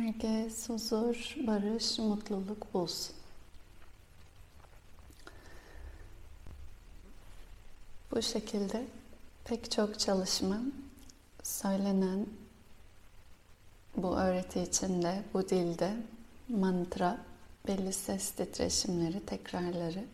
Herkes 0.00 0.68
huzur, 0.68 1.34
barış, 1.46 1.98
mutluluk 1.98 2.74
bulsun. 2.74 3.16
Bu 8.10 8.22
şekilde 8.22 8.86
pek 9.44 9.70
çok 9.70 10.00
çalışma 10.00 10.58
söylenen 11.42 12.26
bu 13.96 14.16
öğreti 14.16 14.60
içinde, 14.60 15.22
bu 15.34 15.48
dilde 15.48 15.96
mantra, 16.48 17.18
belli 17.66 17.92
ses 17.92 18.30
titreşimleri, 18.30 19.26
tekrarları 19.26 20.04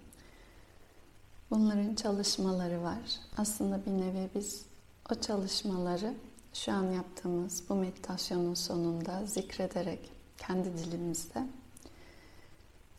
bunların 1.51 1.95
çalışmaları 1.95 2.83
var. 2.83 3.21
Aslında 3.37 3.87
bir 3.87 3.91
nevi 3.91 4.29
biz 4.35 4.65
o 5.11 5.15
çalışmaları 5.15 6.15
şu 6.57 6.73
an 6.73 6.91
yaptığımız 6.91 7.63
bu 7.69 7.75
meditasyonun 7.75 8.55
sonunda 8.55 9.27
zikrederek 9.27 10.11
kendi 10.39 10.79
dilimizde 10.79 11.47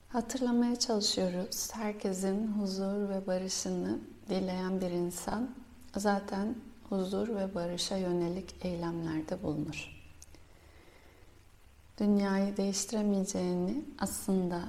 hatırlamaya 0.10 0.76
çalışıyoruz. 0.80 1.70
Herkesin 1.74 2.48
huzur 2.48 3.10
ve 3.10 3.28
barışını 3.28 4.00
dileyen 4.30 4.82
bir 4.82 4.92
insan 4.92 5.50
zaten 5.98 6.56
huzur 6.90 7.28
ve 7.36 7.56
barışa 7.56 7.98
yönelik 7.98 8.56
eylemlerde 8.66 9.44
bulunur. 9.44 9.98
Dünyayı 12.00 12.58
değiştiremeyeceğini 12.58 13.86
aslında 14.00 14.62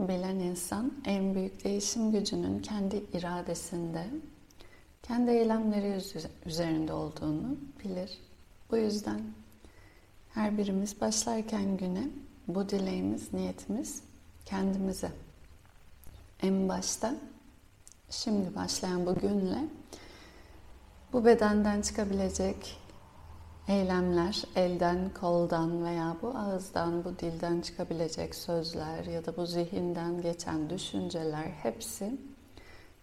bilen 0.00 0.38
insan 0.38 0.92
en 1.04 1.34
büyük 1.34 1.64
değişim 1.64 2.12
gücünün 2.12 2.58
kendi 2.58 3.04
iradesinde, 3.12 4.06
kendi 5.04 5.30
eylemleri 5.30 6.02
üzerinde 6.46 6.92
olduğunu 6.92 7.56
bilir. 7.84 8.18
Bu 8.70 8.76
yüzden 8.76 9.20
her 10.34 10.58
birimiz 10.58 11.00
başlarken 11.00 11.76
güne 11.76 12.08
bu 12.48 12.68
dileğimiz, 12.68 13.32
niyetimiz 13.32 14.02
kendimize. 14.44 15.12
En 16.42 16.68
başta 16.68 17.14
şimdi 18.10 18.54
başlayan 18.54 19.06
bu 19.06 19.14
günle 19.14 19.64
bu 21.12 21.24
bedenden 21.24 21.82
çıkabilecek 21.82 22.78
eylemler, 23.68 24.42
elden, 24.56 25.10
koldan 25.20 25.84
veya 25.84 26.16
bu 26.22 26.28
ağızdan, 26.28 27.04
bu 27.04 27.18
dilden 27.18 27.60
çıkabilecek 27.60 28.34
sözler 28.34 29.04
ya 29.04 29.26
da 29.26 29.36
bu 29.36 29.46
zihinden 29.46 30.22
geçen 30.22 30.70
düşünceler 30.70 31.44
hepsi 31.44 32.18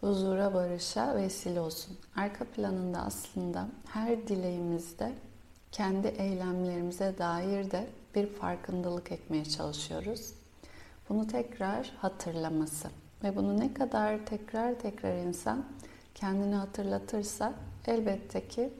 huzura, 0.01 0.53
barışa 0.53 1.15
vesile 1.15 1.59
olsun. 1.59 1.97
Arka 2.15 2.45
planında 2.45 2.99
aslında 2.99 3.67
her 3.85 4.27
dileğimizde 4.27 5.13
kendi 5.71 6.07
eylemlerimize 6.07 7.17
dair 7.17 7.71
de 7.71 7.87
bir 8.15 8.27
farkındalık 8.27 9.11
etmeye 9.11 9.45
çalışıyoruz. 9.45 10.33
Bunu 11.09 11.27
tekrar 11.27 11.93
hatırlaması 11.97 12.89
ve 13.23 13.35
bunu 13.35 13.59
ne 13.59 13.73
kadar 13.73 14.25
tekrar 14.25 14.79
tekrar 14.79 15.17
insan 15.17 15.65
kendini 16.15 16.55
hatırlatırsa 16.55 17.53
elbette 17.85 18.47
ki 18.47 18.73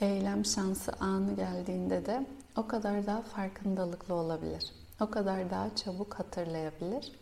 eylem 0.00 0.44
şansı 0.44 0.92
anı 0.92 1.36
geldiğinde 1.36 2.06
de 2.06 2.26
o 2.56 2.66
kadar 2.66 3.06
daha 3.06 3.22
farkındalıklı 3.22 4.14
olabilir. 4.14 4.72
O 5.00 5.10
kadar 5.10 5.50
daha 5.50 5.74
çabuk 5.76 6.14
hatırlayabilir 6.14 7.12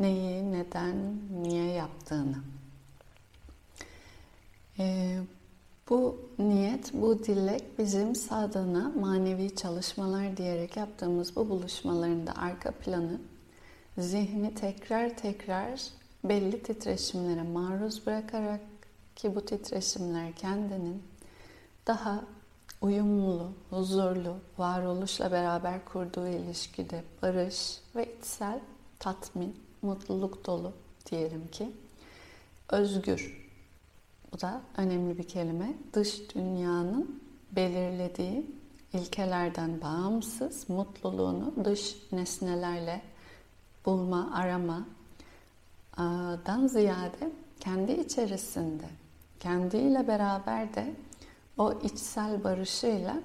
neyi, 0.00 0.52
neden, 0.52 0.96
niye 1.42 1.72
yaptığını. 1.72 2.36
Ee, 4.78 5.18
bu 5.90 6.18
niyet, 6.38 6.94
bu 6.94 7.24
dilek 7.24 7.78
bizim 7.78 8.14
sadana 8.14 8.92
manevi 9.00 9.56
çalışmalar 9.56 10.36
diyerek 10.36 10.76
yaptığımız 10.76 11.36
bu 11.36 11.48
buluşmalarında 11.48 12.36
arka 12.36 12.70
planı 12.70 13.18
zihni 13.98 14.54
tekrar 14.54 15.16
tekrar 15.16 15.80
belli 16.24 16.62
titreşimlere 16.62 17.42
maruz 17.42 18.06
bırakarak 18.06 18.60
ki 19.16 19.34
bu 19.34 19.44
titreşimler 19.44 20.32
kendinin 20.32 21.02
daha 21.86 22.24
uyumlu, 22.80 23.52
huzurlu, 23.70 24.36
varoluşla 24.58 25.32
beraber 25.32 25.84
kurduğu 25.84 26.28
ilişkide 26.28 27.04
barış 27.22 27.80
ve 27.96 28.16
içsel 28.18 28.60
tatmin, 28.98 29.56
mutluluk 29.82 30.46
dolu 30.46 30.72
diyelim 31.10 31.48
ki 31.48 31.72
özgür. 32.68 33.50
Bu 34.32 34.40
da 34.40 34.60
önemli 34.76 35.18
bir 35.18 35.22
kelime. 35.22 35.74
Dış 35.92 36.34
dünyanın 36.34 37.22
belirlediği 37.52 38.46
ilkelerden 38.92 39.80
bağımsız 39.80 40.68
mutluluğunu 40.68 41.54
dış 41.64 41.96
nesnelerle 42.12 43.02
bulma, 43.86 44.34
arama 44.34 44.86
dan 46.46 46.66
ziyade 46.66 47.32
kendi 47.60 47.92
içerisinde, 47.92 48.86
kendiyle 49.40 50.08
beraber 50.08 50.74
de 50.74 50.94
o 51.58 51.72
içsel 51.82 52.44
barışıyla 52.44 53.16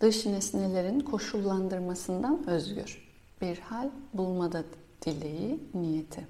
dış 0.00 0.26
nesnelerin 0.26 1.00
koşullandırmasından 1.00 2.48
özgür 2.48 3.09
bir 3.40 3.58
hal 3.58 3.88
bulmada 4.14 4.64
dileği, 5.06 5.60
niyeti. 5.74 6.26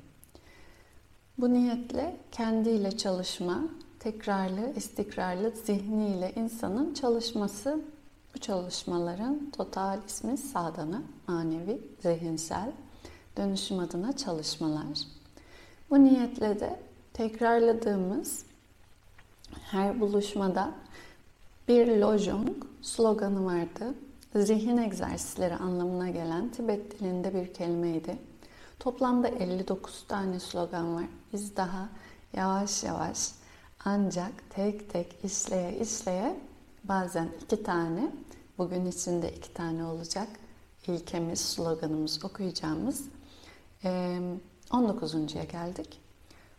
Bu 1.38 1.52
niyetle 1.52 2.16
kendiyle 2.32 2.96
çalışma, 2.96 3.64
tekrarlı, 3.98 4.72
istikrarlı 4.76 5.50
zihniyle 5.50 6.32
insanın 6.36 6.94
çalışması 6.94 7.80
bu 8.34 8.38
çalışmaların 8.38 9.50
total 9.50 9.98
ismi 10.06 10.36
sadana, 10.36 11.02
manevi, 11.28 11.80
zihinsel 12.02 12.72
dönüşüm 13.36 13.78
adına 13.78 14.16
çalışmalar. 14.16 14.98
Bu 15.90 16.04
niyetle 16.04 16.60
de 16.60 16.80
tekrarladığımız 17.12 18.44
her 19.52 20.00
buluşmada 20.00 20.70
bir 21.68 21.86
lojong 21.86 22.48
sloganı 22.82 23.44
vardı. 23.44 23.94
Zihin 24.34 24.76
egzersizleri 24.76 25.56
anlamına 25.56 26.08
gelen 26.08 26.48
Tibet 26.48 27.00
dilinde 27.00 27.34
bir 27.34 27.54
kelimeydi. 27.54 28.18
Toplamda 28.78 29.28
59 29.28 30.04
tane 30.08 30.40
slogan 30.40 30.94
var. 30.94 31.04
Biz 31.32 31.56
daha 31.56 31.88
yavaş 32.36 32.84
yavaş 32.84 33.30
ancak 33.84 34.32
tek 34.50 34.90
tek 34.90 35.24
işleye 35.24 35.78
işleye 35.78 36.40
bazen 36.84 37.28
iki 37.44 37.62
tane, 37.62 38.10
bugün 38.58 38.86
içinde 38.86 39.32
iki 39.32 39.54
tane 39.54 39.84
olacak 39.84 40.28
ilkemiz, 40.86 41.40
sloganımız 41.40 42.24
okuyacağımız 42.24 43.08
19.ya 43.84 45.44
geldik. 45.44 46.00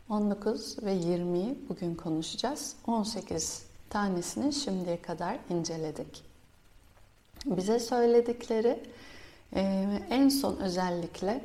19 0.10 0.84
ve 0.84 0.96
20'yi 0.96 1.60
bugün 1.70 1.96
konuşacağız. 1.96 2.76
18 2.88 3.66
tanesini 3.90 4.54
şimdiye 4.54 5.02
kadar 5.02 5.40
inceledik. 5.50 6.31
Bize 7.46 7.80
söyledikleri 7.80 8.80
en 10.10 10.30
son 10.30 10.58
özellikle 10.58 11.42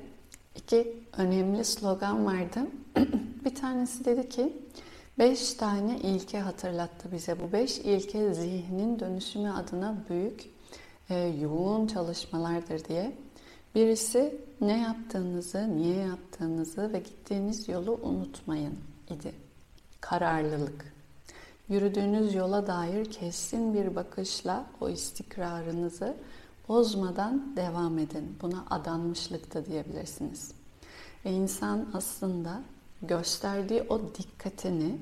iki 0.57 0.97
önemli 1.17 1.65
slogan 1.65 2.27
vardı. 2.27 2.61
bir 3.45 3.55
tanesi 3.55 4.05
dedi 4.05 4.29
ki 4.29 4.53
beş 5.19 5.55
tane 5.55 5.99
ilke 5.99 6.41
hatırlattı 6.41 7.13
bize. 7.13 7.41
Bu 7.41 7.53
beş 7.53 7.79
ilke 7.79 8.35
zihnin 8.35 9.01
dönüşümü 9.01 9.51
adına 9.51 9.97
büyük, 10.11 10.45
e, 11.11 11.19
yoğun 11.19 11.87
çalışmalardır 11.87 12.85
diye. 12.85 13.13
Birisi 13.75 14.41
ne 14.61 14.81
yaptığınızı, 14.81 15.77
niye 15.77 15.97
yaptığınızı 15.97 16.93
ve 16.93 16.99
gittiğiniz 16.99 17.69
yolu 17.69 17.99
unutmayın 18.03 18.79
idi. 19.11 19.33
Kararlılık. 20.01 20.96
Yürüdüğünüz 21.69 22.35
yola 22.35 22.67
dair 22.67 23.05
kesin 23.05 23.75
bir 23.75 23.97
bakışla 23.97 24.67
o 24.81 24.89
istikrarınızı 24.89 26.17
bozmadan 26.69 27.57
devam 27.57 27.99
edin. 27.99 28.39
Buna 28.43 28.65
adanmışlık 28.71 29.55
da 29.55 29.67
diyebilirsiniz. 29.67 30.53
Ve 31.25 31.31
insan 31.31 31.87
aslında 31.95 32.63
gösterdiği 33.03 33.83
o 33.83 34.01
dikkatini 34.15 34.99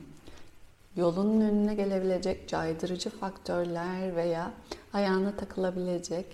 yolunun 0.97 1.41
önüne 1.41 1.75
gelebilecek 1.75 2.49
caydırıcı 2.49 3.11
faktörler 3.11 4.17
veya 4.17 4.50
ayağına 4.93 5.37
takılabilecek 5.37 6.27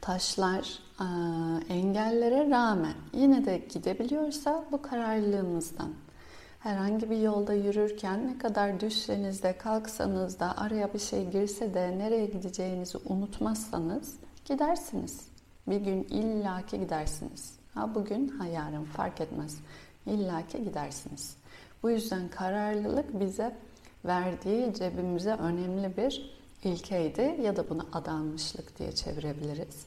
taşlar, 0.00 0.78
engellere 1.68 2.50
rağmen 2.50 2.94
yine 3.12 3.44
de 3.44 3.58
gidebiliyorsa 3.58 4.64
bu 4.72 4.82
kararlılığımızdan. 4.82 5.90
Herhangi 6.64 7.10
bir 7.10 7.16
yolda 7.16 7.54
yürürken 7.54 8.28
ne 8.28 8.38
kadar 8.38 8.80
düşseniz 8.80 9.42
de 9.42 9.58
kalksanız 9.58 10.40
da 10.40 10.56
araya 10.56 10.94
bir 10.94 10.98
şey 10.98 11.30
girse 11.30 11.74
de 11.74 11.98
nereye 11.98 12.26
gideceğinizi 12.26 12.98
unutmazsanız 13.04 14.14
gidersiniz. 14.44 15.20
Bir 15.66 15.76
gün 15.76 16.02
illaki 16.02 16.80
gidersiniz. 16.80 17.52
Ha 17.74 17.94
bugün 17.94 18.28
ha 18.28 18.46
yarın 18.46 18.84
fark 18.84 19.20
etmez. 19.20 19.58
İllaki 20.06 20.64
gidersiniz. 20.64 21.36
Bu 21.82 21.90
yüzden 21.90 22.28
kararlılık 22.28 23.20
bize 23.20 23.56
verdiği 24.04 24.74
cebimize 24.74 25.32
önemli 25.32 25.96
bir 25.96 26.36
ilkeydi 26.64 27.36
ya 27.42 27.56
da 27.56 27.70
bunu 27.70 27.86
adanmışlık 27.92 28.78
diye 28.78 28.92
çevirebiliriz. 28.92 29.86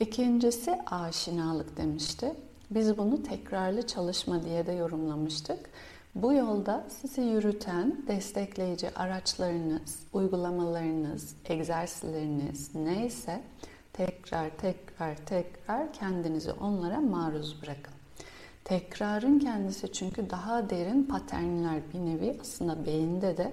İkincisi 0.00 0.78
aşinalık 0.86 1.76
demişti. 1.76 2.34
Biz 2.70 2.98
bunu 2.98 3.22
tekrarlı 3.22 3.86
çalışma 3.86 4.42
diye 4.42 4.66
de 4.66 4.72
yorumlamıştık. 4.72 5.70
Bu 6.14 6.32
yolda 6.32 6.84
sizi 6.88 7.20
yürüten 7.20 7.96
destekleyici 8.08 8.90
araçlarınız, 8.90 10.06
uygulamalarınız, 10.12 11.36
egzersizleriniz 11.44 12.74
neyse 12.74 13.42
tekrar 13.92 14.50
tekrar 14.50 15.16
tekrar 15.16 15.92
kendinizi 15.92 16.52
onlara 16.52 17.00
maruz 17.00 17.62
bırakın. 17.62 17.94
Tekrarın 18.64 19.38
kendisi 19.38 19.92
çünkü 19.92 20.30
daha 20.30 20.70
derin 20.70 21.04
paternler 21.04 21.80
bir 21.94 21.98
nevi 21.98 22.38
aslında 22.40 22.86
beyinde 22.86 23.36
de 23.36 23.52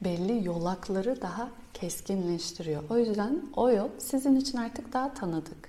belli 0.00 0.46
yolakları 0.46 1.22
daha 1.22 1.48
keskinleştiriyor. 1.74 2.82
O 2.90 2.98
yüzden 2.98 3.42
o 3.56 3.70
yol 3.70 3.88
sizin 3.98 4.36
için 4.36 4.58
artık 4.58 4.92
daha 4.92 5.14
tanıdık. 5.14 5.68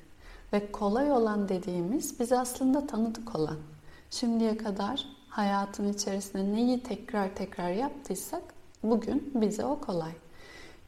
Ve 0.53 0.71
kolay 0.71 1.11
olan 1.11 1.49
dediğimiz 1.49 2.19
bize 2.19 2.39
aslında 2.39 2.87
tanıdık 2.87 3.35
olan. 3.35 3.57
Şimdiye 4.09 4.57
kadar 4.57 5.18
hayatın 5.29 5.93
içerisinde 5.93 6.53
neyi 6.53 6.83
tekrar 6.83 7.35
tekrar 7.35 7.71
yaptıysak 7.71 8.41
bugün 8.83 9.31
bize 9.35 9.65
o 9.65 9.79
kolay. 9.79 10.11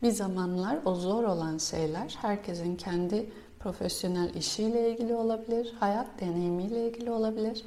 Bir 0.04 0.12
zamanlar 0.12 0.80
o 0.86 0.96
zor 0.96 1.24
olan 1.24 1.58
şeyler 1.58 2.18
herkesin 2.22 2.76
kendi 2.76 3.30
profesyonel 3.60 4.36
işiyle 4.36 4.92
ilgili 4.92 5.14
olabilir, 5.14 5.74
hayat 5.80 6.08
deneyimiyle 6.20 6.88
ilgili 6.88 7.12
olabilir. 7.12 7.66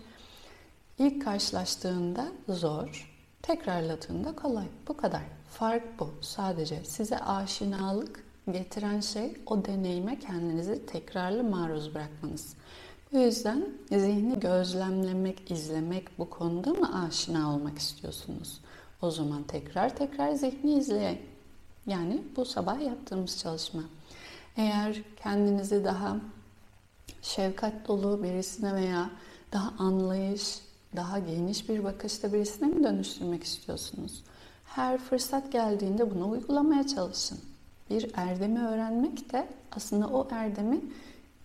İlk 0.99 1.25
karşılaştığında 1.25 2.27
zor, 2.49 3.15
tekrarladığında 3.43 4.37
kolay. 4.37 4.67
Bu 4.89 4.97
kadar. 4.97 5.23
Fark 5.51 6.01
bu. 6.01 6.11
Sadece 6.21 6.85
size 6.85 7.19
aşinalık 7.19 8.25
getiren 8.53 9.01
şey 9.01 9.37
o 9.47 9.65
deneyime 9.65 10.19
kendinizi 10.19 10.87
tekrarlı 10.87 11.45
maruz 11.45 11.95
bırakmanız. 11.95 12.55
Bu 13.15 13.19
yüzden 13.19 13.65
zihni 13.89 14.41
gözlemlemek, 14.41 15.51
izlemek 15.51 16.19
bu 16.19 16.31
konuda 16.31 16.71
mı 16.71 17.05
aşina 17.07 17.55
olmak 17.55 17.79
istiyorsunuz? 17.79 18.61
O 19.03 19.11
zaman 19.11 19.43
tekrar 19.43 19.97
tekrar 19.97 20.33
zihni 20.33 20.79
izleyin. 20.79 21.19
Yani 21.87 22.23
bu 22.37 22.45
sabah 22.45 22.81
yaptığımız 22.81 23.39
çalışma. 23.39 23.83
Eğer 24.57 25.03
kendinizi 25.23 25.85
daha 25.85 26.17
şefkat 27.23 27.89
dolu 27.89 28.23
birisine 28.23 28.75
veya 28.75 29.11
daha 29.53 29.73
anlayış, 29.79 30.59
daha 30.97 31.19
geniş 31.19 31.69
bir 31.69 31.85
bakışta 31.85 32.33
birisine 32.33 32.69
mi 32.69 32.85
dönüştürmek 32.85 33.45
istiyorsunuz? 33.45 34.23
Her 34.65 34.99
fırsat 34.99 35.53
geldiğinde 35.53 36.15
bunu 36.15 36.31
uygulamaya 36.31 36.87
çalışın. 36.87 37.39
Bir 37.91 38.11
erdemi 38.15 38.67
öğrenmek 38.67 39.33
de 39.33 39.49
aslında 39.73 40.09
o 40.09 40.29
erdemi 40.31 40.81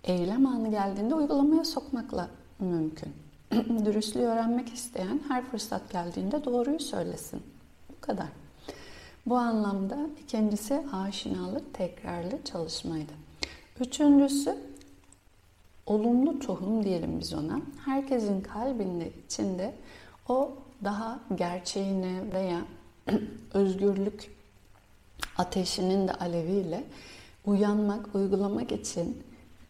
eylem 0.10 0.46
anı 0.46 0.72
geldiğinde 0.72 1.16
uygulamaya 1.16 1.64
sokmakla 1.64 2.30
mümkün. 2.60 3.14
Dürüstlüğü 3.86 4.22
öğrenmek 4.22 4.74
isteyen 4.74 5.22
her 5.28 5.46
fırsat 5.46 5.92
geldiğinde 5.92 6.46
doğruyu 6.46 6.80
söylesin. 6.80 7.44
Bu 7.90 8.02
kadar. 8.02 8.28
Bu 9.26 9.38
anlamda 9.38 9.98
ikincisi 10.24 10.84
aşinalık 10.94 11.74
tekrarlı 11.74 12.44
çalışmaydı. 12.46 13.12
Üçüncüsü 13.80 14.56
olumlu 15.86 16.40
tohum 16.40 16.84
diyelim 16.84 17.20
biz 17.20 17.34
ona. 17.34 17.62
Herkesin 17.86 18.42
kalbinde 18.42 19.12
içinde 19.26 19.76
o 20.30 20.52
daha 20.84 21.20
gerçeğine 21.36 22.22
veya 22.34 22.62
özgürlük 23.54 24.32
ateşinin 25.38 26.08
de 26.08 26.14
aleviyle 26.14 26.84
uyanmak, 27.46 28.16
uygulamak 28.16 28.72
için 28.72 29.24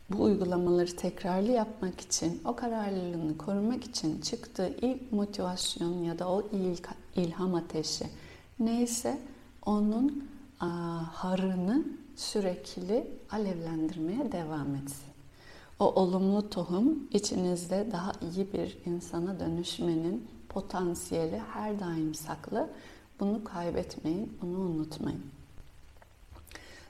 bu 0.10 0.24
uygulamaları 0.24 0.96
tekrarlı 0.96 1.52
yapmak 1.52 2.02
için, 2.02 2.42
o 2.46 2.56
kararlılığını 2.56 3.38
korumak 3.38 3.84
için 3.84 4.22
çıktığı 4.22 4.76
ilk 4.82 5.12
motivasyon 5.12 6.04
ya 6.04 6.20
da 6.20 6.30
o 6.30 6.44
ilk 6.52 6.90
ilham 7.16 7.56
ateşi 7.56 8.06
neyse 8.60 9.20
onun 9.66 10.30
a, 10.60 10.68
harını 11.14 11.84
sürekli 12.16 13.08
alevlendirmeye 13.32 14.32
devam 14.32 14.76
etsin. 14.76 15.10
O 15.80 15.86
olumlu 15.86 16.50
tohum 16.50 17.00
içinizde 17.12 17.88
daha 17.92 18.12
iyi 18.22 18.54
bir 18.54 18.78
insana 18.86 19.40
dönüşmenin 19.40 20.28
potansiyeli 20.50 21.42
her 21.54 21.80
daim 21.80 22.14
saklı. 22.14 22.70
Bunu 23.20 23.44
kaybetmeyin, 23.44 24.38
bunu 24.42 24.60
unutmayın. 24.60 25.24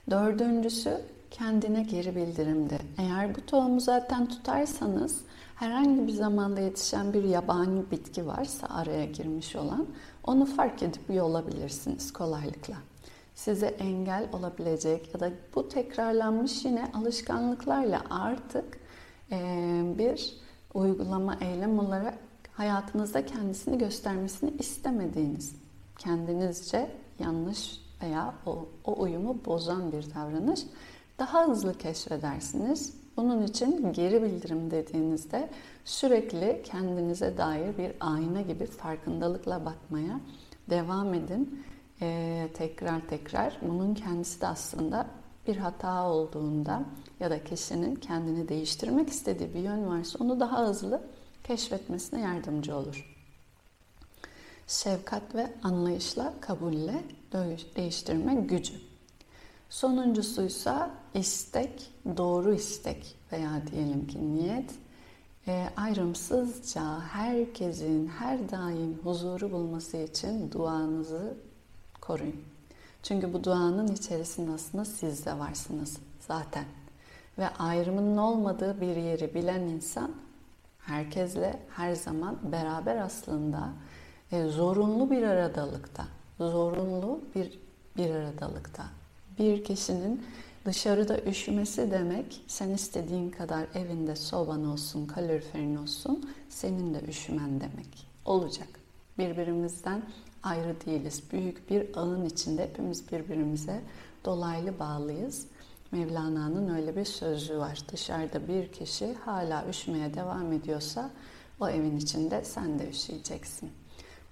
Dördüncüsü 0.09 1.01
kendine 1.31 1.83
geri 1.83 2.15
bildirimde. 2.15 2.77
Eğer 2.97 3.35
bu 3.35 3.45
tohumu 3.45 3.79
zaten 3.79 4.25
tutarsanız 4.25 5.21
herhangi 5.55 6.07
bir 6.07 6.11
zamanda 6.11 6.61
yetişen 6.61 7.13
bir 7.13 7.23
yabani 7.23 7.91
bitki 7.91 8.27
varsa 8.27 8.67
araya 8.67 9.05
girmiş 9.05 9.55
olan 9.55 9.87
onu 10.23 10.45
fark 10.45 10.83
edip 10.83 11.09
yolabilirsiniz 11.09 12.13
kolaylıkla. 12.13 12.75
Size 13.35 13.67
engel 13.67 14.29
olabilecek 14.33 15.13
ya 15.13 15.19
da 15.19 15.31
bu 15.55 15.69
tekrarlanmış 15.69 16.65
yine 16.65 16.91
alışkanlıklarla 16.93 18.01
artık 18.09 18.79
bir 19.97 20.37
uygulama 20.73 21.37
eylem 21.41 21.79
olarak 21.79 22.17
hayatınızda 22.53 23.25
kendisini 23.25 23.77
göstermesini 23.77 24.53
istemediğiniz, 24.59 25.55
kendinizce 25.97 26.91
yanlış 27.19 27.81
veya 28.03 28.33
o, 28.45 28.65
o 28.85 29.01
uyumu 29.01 29.45
bozan 29.45 29.91
bir 29.91 30.15
davranış 30.15 30.61
daha 31.19 31.47
hızlı 31.47 31.77
keşfedersiniz. 31.77 32.93
Bunun 33.17 33.43
için 33.43 33.93
geri 33.93 34.23
bildirim 34.23 34.71
dediğinizde 34.71 35.49
sürekli 35.85 36.61
kendinize 36.65 37.37
dair 37.37 37.77
bir 37.77 37.91
ayna 37.99 38.41
gibi 38.41 38.65
farkındalıkla 38.65 39.65
bakmaya 39.65 40.19
devam 40.69 41.13
edin. 41.13 41.63
Ee, 42.01 42.49
tekrar 42.53 43.07
tekrar 43.07 43.57
bunun 43.61 43.93
kendisi 43.93 44.41
de 44.41 44.47
aslında 44.47 45.07
bir 45.47 45.57
hata 45.57 46.09
olduğunda 46.09 46.83
ya 47.19 47.29
da 47.29 47.43
kişinin 47.43 47.95
kendini 47.95 48.49
değiştirmek 48.49 49.09
istediği 49.09 49.53
bir 49.53 49.59
yön 49.59 49.87
varsa 49.87 50.19
onu 50.23 50.39
daha 50.39 50.67
hızlı 50.67 51.01
keşfetmesine 51.43 52.21
yardımcı 52.21 52.75
olur. 52.75 53.15
Şefkat 54.67 55.35
ve 55.35 55.53
anlayışla, 55.63 56.33
kabulle 56.41 57.03
değiştirme 57.75 58.35
gücü. 58.35 58.88
Sonuncusuysa 59.69 60.91
istek, 61.13 61.91
doğru 62.17 62.53
istek 62.53 63.15
veya 63.31 63.61
diyelim 63.71 64.07
ki 64.07 64.35
niyet. 64.35 64.71
E, 65.47 65.69
ayrımsızca 65.77 66.99
herkesin 66.99 68.07
her 68.07 68.51
daim 68.51 68.99
huzuru 69.03 69.51
bulması 69.51 69.97
için 69.97 70.51
duanızı 70.51 71.37
koruyun. 72.01 72.43
Çünkü 73.03 73.33
bu 73.33 73.43
duanın 73.43 73.87
içerisinde 73.87 74.51
aslında 74.51 74.85
siz 74.85 75.25
de 75.25 75.39
varsınız 75.39 75.97
zaten. 76.27 76.65
Ve 77.37 77.49
ayrımının 77.49 78.17
olmadığı 78.17 78.81
bir 78.81 78.95
yeri 78.95 79.33
bilen 79.33 79.61
insan 79.61 80.11
herkesle 80.79 81.59
her 81.69 81.95
zaman 81.95 82.37
beraber 82.51 82.97
aslında 82.97 83.69
e, 84.31 84.43
zorunlu 84.45 85.11
bir 85.11 85.23
aradalıkta, 85.23 86.07
zorunlu 86.39 87.21
bir 87.35 87.59
bir 87.97 88.09
aradalıkta. 88.09 88.98
Bir 89.39 89.63
kişinin 89.63 90.25
dışarıda 90.65 91.21
üşümesi 91.21 91.91
demek 91.91 92.41
sen 92.47 92.69
istediğin 92.69 93.29
kadar 93.29 93.67
evinde 93.75 94.15
soban 94.15 94.65
olsun, 94.65 95.05
kaloriferin 95.05 95.75
olsun 95.75 96.29
senin 96.49 96.93
de 96.93 97.01
üşümen 97.07 97.61
demek. 97.61 98.07
Olacak. 98.25 98.67
Birbirimizden 99.17 100.01
ayrı 100.43 100.75
değiliz. 100.85 101.23
Büyük 101.31 101.69
bir 101.69 101.97
ağın 101.97 102.25
içinde 102.25 102.63
hepimiz 102.63 103.11
birbirimize 103.11 103.81
dolaylı 104.25 104.79
bağlıyız. 104.79 105.47
Mevlana'nın 105.91 106.75
öyle 106.75 106.95
bir 106.95 107.05
sözü 107.05 107.57
var. 107.57 107.79
Dışarıda 107.91 108.47
bir 108.47 108.71
kişi 108.71 109.13
hala 109.13 109.65
üşümeye 109.69 110.13
devam 110.13 110.53
ediyorsa 110.53 111.09
o 111.59 111.69
evin 111.69 111.97
içinde 111.97 112.43
sen 112.43 112.79
de 112.79 112.89
üşüyeceksin. 112.89 113.71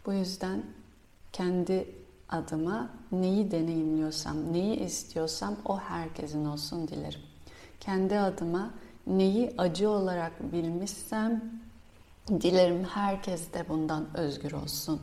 Bu 0.06 0.14
yüzden 0.14 0.64
kendi 1.34 1.88
adıma 2.30 2.90
neyi 3.12 3.52
deneyimliyorsam, 3.52 4.54
neyi 4.54 4.76
istiyorsam 4.76 5.56
o 5.66 5.80
herkesin 5.80 6.46
olsun 6.46 6.88
dilerim. 6.88 7.22
Kendi 7.80 8.20
adıma 8.20 8.70
neyi 9.08 9.54
acı 9.58 9.90
olarak 9.90 10.52
bilmişsem 10.54 11.44
dilerim 12.28 12.84
herkes 12.84 13.54
de 13.54 13.70
bundan 13.70 14.18
özgür 14.18 14.52
olsun. 14.52 15.02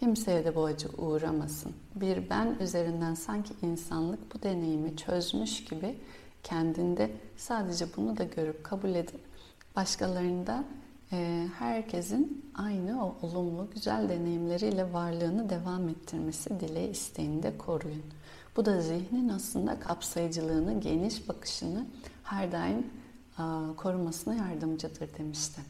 Kimseye 0.00 0.44
de 0.44 0.54
bu 0.54 0.64
acı 0.64 0.88
uğramasın. 0.98 1.72
Bir 1.94 2.30
ben 2.30 2.56
üzerinden 2.60 3.14
sanki 3.14 3.54
insanlık 3.62 4.34
bu 4.34 4.42
deneyimi 4.42 4.96
çözmüş 4.96 5.64
gibi 5.64 5.98
kendinde 6.42 7.10
sadece 7.36 7.86
bunu 7.96 8.16
da 8.16 8.24
görüp 8.24 8.64
kabul 8.64 8.94
edip 8.94 9.20
başkalarında 9.76 10.64
herkesin 11.58 12.52
aynı 12.54 13.06
o 13.06 13.16
olumlu 13.22 13.68
güzel 13.74 14.08
deneyimleriyle 14.08 14.92
varlığını 14.92 15.50
devam 15.50 15.88
ettirmesi 15.88 16.60
dileği 16.60 16.90
isteğini 16.90 17.42
de 17.42 17.58
koruyun. 17.58 18.02
Bu 18.56 18.64
da 18.64 18.80
zihnin 18.80 19.28
aslında 19.28 19.80
kapsayıcılığını, 19.80 20.80
geniş 20.80 21.28
bakışını 21.28 21.86
her 22.24 22.52
daim 22.52 22.86
korumasına 23.76 24.34
yardımcıdır 24.34 25.08
demişti. 25.18 25.60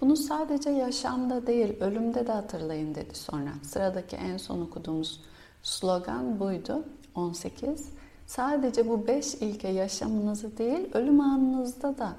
Bunu 0.00 0.16
sadece 0.16 0.70
yaşamda 0.70 1.46
değil, 1.46 1.80
ölümde 1.80 2.26
de 2.26 2.32
hatırlayın 2.32 2.94
dedi 2.94 3.14
sonra. 3.14 3.50
Sıradaki 3.62 4.16
en 4.16 4.36
son 4.36 4.60
okuduğumuz 4.60 5.20
slogan 5.62 6.40
buydu. 6.40 6.84
18. 7.14 7.88
Sadece 8.26 8.88
bu 8.88 9.06
beş 9.06 9.34
ilke 9.34 9.68
yaşamınızı 9.68 10.58
değil, 10.58 10.88
ölüm 10.92 11.20
anınızda 11.20 11.98
da 11.98 12.16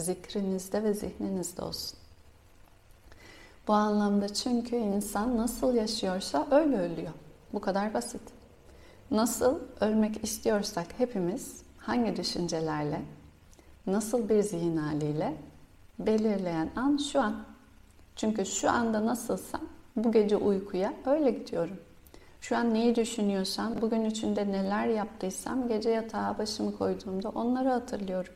zikrinizde 0.00 0.82
ve 0.82 0.94
zihninizde 0.94 1.62
olsun. 1.62 1.98
Bu 3.68 3.72
anlamda 3.72 4.34
çünkü 4.34 4.76
insan 4.76 5.36
nasıl 5.36 5.74
yaşıyorsa 5.74 6.46
öyle 6.50 6.76
ölüyor. 6.76 7.12
Bu 7.52 7.60
kadar 7.60 7.94
basit. 7.94 8.22
Nasıl 9.10 9.58
ölmek 9.80 10.24
istiyorsak 10.24 10.86
hepimiz 10.98 11.62
hangi 11.78 12.16
düşüncelerle, 12.16 13.02
nasıl 13.86 14.28
bir 14.28 14.42
zihin 14.42 14.76
haliyle 14.76 15.34
belirleyen 15.98 16.70
an 16.76 16.96
şu 17.12 17.20
an. 17.20 17.44
Çünkü 18.16 18.46
şu 18.46 18.70
anda 18.70 19.06
nasılsam 19.06 19.60
bu 19.96 20.12
gece 20.12 20.36
uykuya 20.36 20.94
öyle 21.06 21.30
gidiyorum. 21.30 21.76
Şu 22.40 22.56
an 22.56 22.74
neyi 22.74 22.96
düşünüyorsam, 22.96 23.80
bugün 23.80 24.04
içinde 24.04 24.52
neler 24.52 24.86
yaptıysam 24.86 25.68
gece 25.68 25.90
yatağa 25.90 26.38
başımı 26.38 26.78
koyduğumda 26.78 27.28
onları 27.28 27.68
hatırlıyorum. 27.68 28.32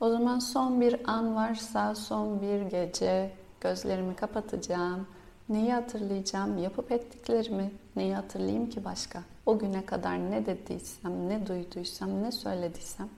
O 0.00 0.10
zaman 0.10 0.38
son 0.38 0.80
bir 0.80 1.10
an 1.10 1.36
varsa 1.36 1.94
son 1.94 2.40
bir 2.40 2.62
gece 2.62 3.32
gözlerimi 3.60 4.16
kapatacağım. 4.16 5.06
Neyi 5.48 5.72
hatırlayacağım? 5.72 6.58
Yapıp 6.58 6.92
ettiklerimi 6.92 7.70
neyi 7.96 8.14
hatırlayayım 8.14 8.70
ki 8.70 8.84
başka? 8.84 9.22
O 9.46 9.58
güne 9.58 9.86
kadar 9.86 10.30
ne 10.30 10.46
dediysem, 10.46 11.28
ne 11.28 11.46
duyduysam, 11.46 12.22
ne 12.22 12.32
söylediysem. 12.32 13.08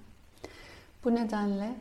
Bu 1.05 1.15
nedenle 1.15 1.75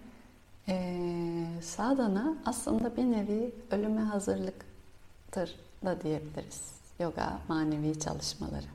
ee, 0.68 1.46
sadana 1.62 2.34
aslında 2.46 2.98
bir 2.98 3.04
nevi 3.04 3.56
ölüme 3.72 4.02
hazırlıktır 4.02 5.56
da 5.86 6.02
diyebiliriz. 6.02 6.72
Yoga 7.00 7.40
manevi 7.48 8.00
çalışmaları. 8.00 8.66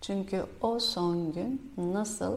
Çünkü 0.00 0.46
o 0.60 0.78
son 0.78 1.32
gün 1.32 1.72
nasıl 1.76 2.36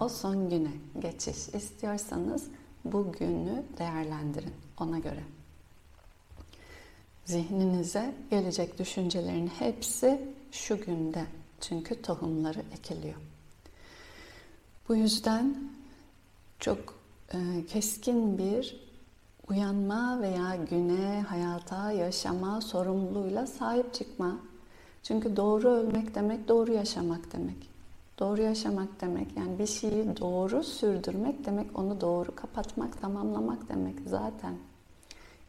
o 0.00 0.08
son 0.08 0.50
güne 0.50 0.72
geçiş 0.98 1.48
istiyorsanız 1.48 2.44
bu 2.84 3.12
günü 3.12 3.62
değerlendirin 3.78 4.54
ona 4.80 4.98
göre. 4.98 5.22
Zihninize 7.24 8.14
gelecek 8.30 8.78
düşüncelerin 8.78 9.46
hepsi 9.46 10.28
şu 10.52 10.80
günde. 10.80 11.24
Çünkü 11.60 12.02
tohumları 12.02 12.62
ekiliyor. 12.78 13.14
Bu 14.88 14.96
yüzden 14.96 15.56
çok 16.58 16.94
e, 17.34 17.66
keskin 17.66 18.38
bir 18.38 18.88
uyanma 19.48 20.22
veya 20.22 20.56
güne, 20.70 21.24
hayata, 21.28 21.92
yaşama 21.92 22.60
sorumluluğuyla 22.60 23.46
sahip 23.46 23.94
çıkma. 23.94 24.38
Çünkü 25.02 25.36
doğru 25.36 25.68
ölmek 25.68 26.14
demek 26.14 26.48
doğru 26.48 26.72
yaşamak 26.72 27.32
demek. 27.32 27.77
Doğru 28.18 28.42
yaşamak 28.42 29.00
demek 29.00 29.36
yani 29.36 29.58
bir 29.58 29.66
şeyi 29.66 30.16
doğru 30.16 30.64
sürdürmek 30.64 31.46
demek 31.46 31.78
onu 31.78 32.00
doğru 32.00 32.34
kapatmak, 32.34 33.00
tamamlamak 33.00 33.68
demek 33.68 33.96
zaten. 34.06 34.54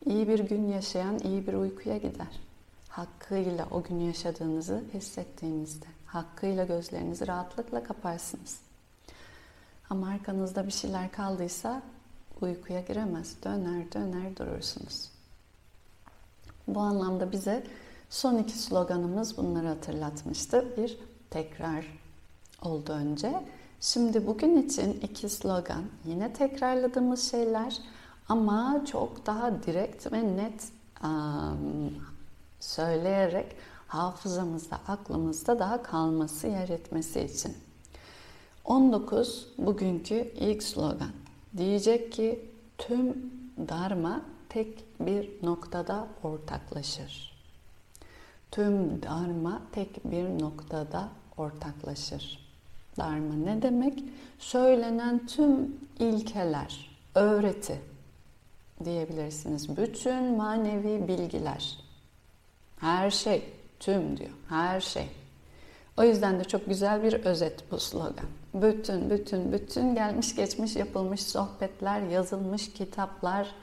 İyi 0.06 0.28
bir 0.28 0.40
gün 0.40 0.68
yaşayan 0.68 1.20
iyi 1.20 1.48
bir 1.48 1.54
uykuya 1.54 1.98
gider. 1.98 2.40
Hakkıyla 2.90 3.68
o 3.72 3.84
gün 3.84 4.00
yaşadığınızı 4.00 4.84
hissettiğinizde, 4.94 5.86
hakkıyla 6.06 6.66
gözlerinizi 6.66 7.28
rahatlıkla 7.28 7.84
kaparsınız. 7.84 8.60
Ama 9.90 10.08
arkanızda 10.08 10.66
bir 10.66 10.72
şeyler 10.72 11.12
kaldıysa 11.12 11.82
uykuya 12.42 12.82
giremez. 12.82 13.44
Döner 13.44 13.92
döner 13.94 14.38
durursunuz. 14.38 15.12
Bu 16.68 16.80
anlamda 16.80 17.32
bize 17.32 17.64
son 18.10 18.38
iki 18.38 18.58
sloganımız 18.58 19.38
bunları 19.38 19.68
hatırlatmıştı. 19.68 20.78
Bir 20.78 20.98
tekrar 21.30 21.86
oldu 22.62 22.92
önce. 22.92 23.44
Şimdi 23.82 24.28
bugün 24.28 24.62
için 24.62 24.94
iki 24.94 25.30
slogan 25.30 25.84
yine 26.06 26.34
tekrarladığımız 26.34 27.32
şeyler 27.32 27.78
ama 28.30 28.86
çok 28.92 29.25
daha 29.25 29.63
direkt 29.63 30.12
ve 30.12 30.38
net 30.38 30.68
um, 31.04 31.94
söyleyerek 32.60 33.56
hafızamızda, 33.88 34.80
aklımızda 34.88 35.60
daha 35.60 35.84
kalması, 35.84 36.48
yer 36.48 36.70
etmesi 36.70 37.22
için. 37.22 37.58
19 38.66 39.48
bugünkü 39.58 40.34
ilk 40.39 40.63
slogan. 40.63 41.12
Diyecek 41.58 42.12
ki 42.12 42.51
tüm 42.78 43.32
dharma 43.58 44.22
tek 44.50 44.86
bir 45.00 45.30
noktada 45.44 46.08
ortaklaşır. 46.24 47.39
Tüm 48.51 49.04
dharma 49.04 49.62
tek 49.72 50.12
bir 50.12 50.44
noktada 50.44 51.10
ortaklaşır. 51.38 52.49
Dharma 53.00 53.34
ne 53.34 53.62
demek? 53.62 54.03
Söylenen 54.39 55.27
tüm 55.27 55.75
ilkeler, 56.00 56.89
öğreti 57.15 57.82
diyebilirsiniz. 58.86 59.77
Bütün 59.77 60.24
manevi 60.38 61.08
bilgiler. 61.08 61.77
Her 62.79 63.12
şey, 63.12 63.44
tüm 63.79 64.18
diyor, 64.18 64.29
her 64.50 64.82
şey. 64.82 65.08
O 65.98 66.03
yüzden 66.03 66.39
de 66.39 66.44
çok 66.44 66.65
güzel 66.65 67.03
bir 67.03 67.13
özet 67.13 67.72
bu 67.72 67.79
slogan. 67.79 68.29
Bütün, 68.53 69.10
bütün, 69.10 69.51
bütün 69.51 69.96
gelmiş 69.96 70.36
geçmiş 70.36 70.75
yapılmış 70.75 71.24
sohbetler, 71.24 72.01
yazılmış 72.01 72.74
kitaplar, 72.74 73.56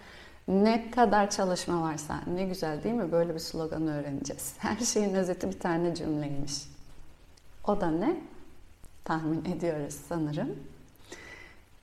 ne 0.49 0.90
kadar 0.90 1.31
çalışma 1.31 1.83
varsa 1.83 2.21
ne 2.35 2.45
güzel 2.45 2.83
değil 2.83 2.95
mi? 2.95 3.12
Böyle 3.12 3.35
bir 3.35 3.38
slogan 3.38 3.87
öğreneceğiz. 3.87 4.55
Her 4.59 4.76
şeyin 4.76 5.14
özeti 5.14 5.49
bir 5.49 5.61
tane 5.61 5.95
cümleymiş. 5.95 6.62
O 7.66 7.81
da 7.81 7.90
ne? 7.90 8.16
Tahmin 9.07 9.45
ediyoruz 9.45 9.95
sanırım. 10.09 10.59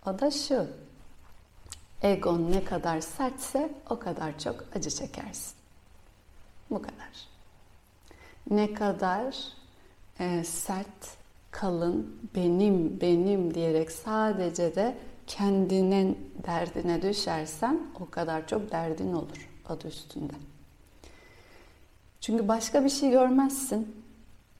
O 0.05 0.19
da 0.19 0.31
şu. 0.31 0.67
Egon 2.01 2.51
ne 2.51 2.63
kadar 2.63 3.01
sertse 3.01 3.73
o 3.89 3.99
kadar 3.99 4.39
çok 4.39 4.65
acı 4.75 4.89
çekersin. 4.89 5.53
Bu 6.69 6.81
kadar. 6.81 7.27
Ne 8.49 8.73
kadar 8.73 9.35
e, 10.19 10.43
sert, 10.43 11.17
kalın, 11.51 12.19
benim, 12.35 13.01
benim 13.01 13.53
diyerek 13.53 13.91
sadece 13.91 14.75
de 14.75 14.97
kendinin 15.27 16.33
derdine 16.45 17.01
düşersen 17.01 17.81
o 17.99 18.09
kadar 18.09 18.47
çok 18.47 18.71
derdin 18.71 19.13
olur 19.13 19.49
adı 19.69 19.87
üstünde. 19.87 20.33
Çünkü 22.21 22.47
başka 22.47 22.83
bir 22.83 22.89
şey 22.89 23.09
görmezsin. 23.09 24.02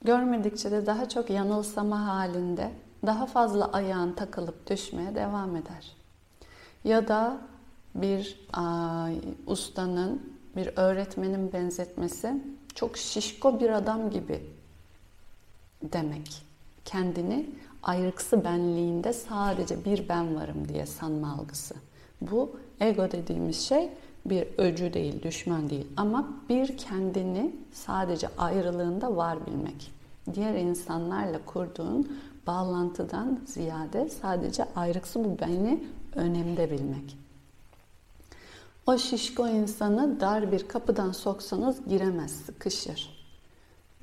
Görmedikçe 0.04 0.72
de 0.72 0.86
daha 0.86 1.10
çok 1.10 1.30
yanılsama 1.30 2.08
halinde 2.08 2.72
daha 3.06 3.26
fazla 3.26 3.72
ayağın 3.72 4.14
takılıp 4.14 4.70
düşmeye 4.70 5.16
devam 5.16 5.56
eder. 5.56 5.96
Ya 6.84 7.08
da 7.08 7.38
bir 7.96 8.48
ay, 8.54 9.22
ustanın, 9.48 10.34
bir 10.56 10.70
öğretmenin 10.76 11.54
benzetmesi 11.54 12.44
çok 12.76 12.98
şişko 12.98 13.60
bir 13.60 13.70
adam 13.70 14.10
gibi 14.10 14.42
demek. 15.82 16.44
Kendini 16.86 17.50
ayrıksı 17.84 18.44
benliğinde 18.44 19.14
sadece 19.14 19.86
bir 19.86 20.10
ben 20.10 20.36
varım 20.36 20.70
diye 20.70 20.86
sanma 20.86 21.34
algısı. 21.34 21.76
Bu 22.22 22.60
ego 22.80 23.12
dediğimiz 23.12 23.62
şey 23.62 23.90
bir 24.26 24.48
öcü 24.58 24.94
değil, 24.94 25.24
düşman 25.24 25.70
değil 25.70 25.88
ama 25.98 26.34
bir 26.50 26.78
kendini 26.78 27.56
sadece 27.72 28.28
ayrılığında 28.38 29.16
var 29.16 29.48
bilmek. 29.48 29.92
Diğer 30.34 30.56
insanlarla 30.56 31.40
kurduğun 31.46 32.20
bağlantıdan 32.48 33.40
ziyade 33.46 34.10
sadece 34.10 34.66
ayrıksı 34.76 35.24
bu 35.24 35.40
beni 35.40 35.84
önemde 36.16 36.72
bilmek. 36.72 37.18
O 38.88 38.98
şişko 38.98 39.48
insanı 39.48 40.20
dar 40.20 40.52
bir 40.52 40.68
kapıdan 40.68 41.12
soksanız 41.12 41.88
giremez, 41.88 42.32
sıkışır. 42.32 43.28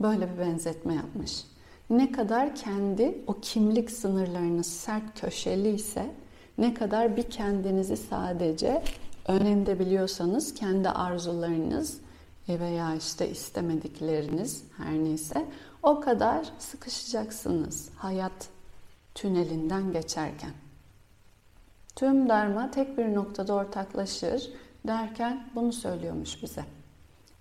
Böyle 0.00 0.33
bir 0.33 0.39
benzetme 0.39 0.95
yapmış 0.95 1.45
ne 1.91 2.12
kadar 2.12 2.55
kendi 2.55 3.19
o 3.27 3.41
kimlik 3.43 3.91
sınırlarınız 3.91 4.67
sert 4.67 5.21
köşeli 5.21 5.71
ise 5.71 6.07
ne 6.59 6.75
kadar 6.75 7.17
bir 7.17 7.23
kendinizi 7.23 7.97
sadece 7.97 8.83
önemde 9.29 9.79
biliyorsanız 9.79 10.55
kendi 10.55 10.89
arzularınız 10.89 12.00
veya 12.49 12.95
işte 12.95 13.29
istemedikleriniz 13.29 14.65
her 14.77 14.93
neyse 14.93 15.47
o 15.83 16.00
kadar 16.00 16.47
sıkışacaksınız 16.59 17.91
hayat 17.97 18.49
tünelinden 19.15 19.93
geçerken. 19.93 20.50
Tüm 21.97 22.29
darma 22.29 22.71
tek 22.71 22.99
bir 22.99 23.15
noktada 23.15 23.55
ortaklaşır 23.55 24.50
derken 24.87 25.49
bunu 25.55 25.73
söylüyormuş 25.73 26.43
bize. 26.43 26.65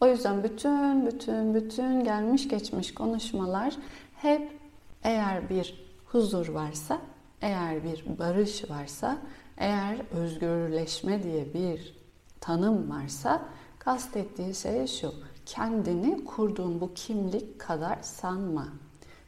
O 0.01 0.07
yüzden 0.07 0.43
bütün 0.43 1.05
bütün 1.05 1.53
bütün 1.53 2.03
gelmiş 2.03 2.47
geçmiş 2.47 2.93
konuşmalar 2.93 3.75
hep 4.15 4.59
Eğer 5.03 5.49
bir 5.49 5.73
huzur 6.05 6.49
varsa, 6.49 7.01
eğer 7.41 7.83
bir 7.83 8.03
barış 8.19 8.69
varsa, 8.69 9.17
eğer 9.59 9.97
özgürleşme 10.11 11.23
diye 11.23 11.53
bir 11.53 11.99
tanım 12.39 12.89
varsa 12.89 13.45
kastettiği 13.79 14.55
şey 14.55 14.87
şu. 14.87 15.13
Kendini 15.45 16.25
kurduğun 16.25 16.81
bu 16.81 16.93
kimlik 16.93 17.59
kadar 17.59 17.99
sanma. 18.01 18.67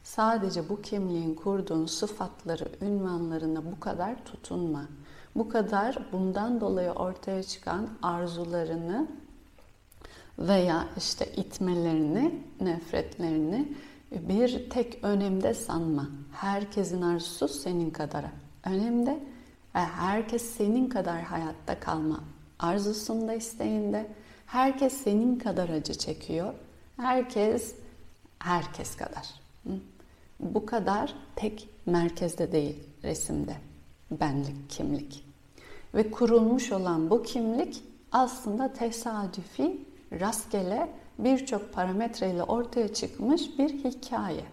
Sadece 0.02 0.68
bu 0.68 0.82
kimliğin 0.82 1.34
kurduğun 1.34 1.86
sıfatları, 1.86 2.68
ünvanlarına 2.80 3.72
bu 3.72 3.80
kadar 3.80 4.24
tutunma. 4.24 4.84
Bu 5.36 5.48
kadar 5.48 5.98
bundan 6.12 6.60
dolayı 6.60 6.90
ortaya 6.90 7.42
çıkan 7.42 7.88
arzularını 8.02 9.08
veya 10.38 10.88
işte 10.96 11.26
itmelerini, 11.36 12.42
nefretlerini 12.60 13.76
bir 14.12 14.70
tek 14.70 15.04
önemde 15.04 15.54
sanma. 15.54 16.08
Herkesin 16.32 17.02
arzusu 17.02 17.48
senin 17.48 17.90
kadar 17.90 18.24
önemde 18.64 19.31
herkes 19.80 20.42
senin 20.42 20.88
kadar 20.88 21.22
hayatta 21.22 21.80
kalma 21.80 22.20
arzusunda, 22.58 23.34
isteğinde. 23.34 24.06
Herkes 24.46 24.92
senin 24.92 25.38
kadar 25.38 25.68
acı 25.68 25.94
çekiyor. 25.94 26.54
Herkes 26.96 27.74
herkes 28.38 28.96
kadar. 28.96 29.28
Bu 30.40 30.66
kadar 30.66 31.14
tek 31.36 31.68
merkezde 31.86 32.52
değil 32.52 32.84
resimde. 33.02 33.54
Benlik, 34.10 34.70
kimlik. 34.70 35.24
Ve 35.94 36.10
kurulmuş 36.10 36.72
olan 36.72 37.10
bu 37.10 37.22
kimlik 37.22 37.82
aslında 38.12 38.72
tesadüfi, 38.72 39.80
rastgele 40.20 40.88
birçok 41.18 41.72
parametreyle 41.72 42.42
ortaya 42.42 42.94
çıkmış 42.94 43.58
bir 43.58 43.84
hikaye. 43.84 44.44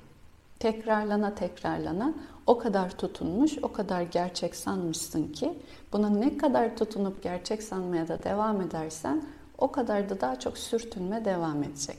Tekrarlana 0.60 1.36
tekrarlana 1.36 2.14
o 2.50 2.58
kadar 2.58 2.98
tutunmuş, 2.98 3.58
o 3.62 3.72
kadar 3.72 4.02
gerçek 4.02 4.56
sanmışsın 4.56 5.28
ki 5.28 5.60
buna 5.94 6.10
ne 6.10 6.38
kadar 6.38 6.78
tutunup 6.78 7.24
gerçek 7.24 7.64
sanmaya 7.64 8.08
da 8.08 8.24
devam 8.24 8.62
edersen 8.62 9.24
o 9.58 9.72
kadar 9.72 10.10
da 10.10 10.22
daha 10.22 10.40
çok 10.40 10.58
sürtünme 10.58 11.26
devam 11.26 11.64
edecek. 11.64 11.98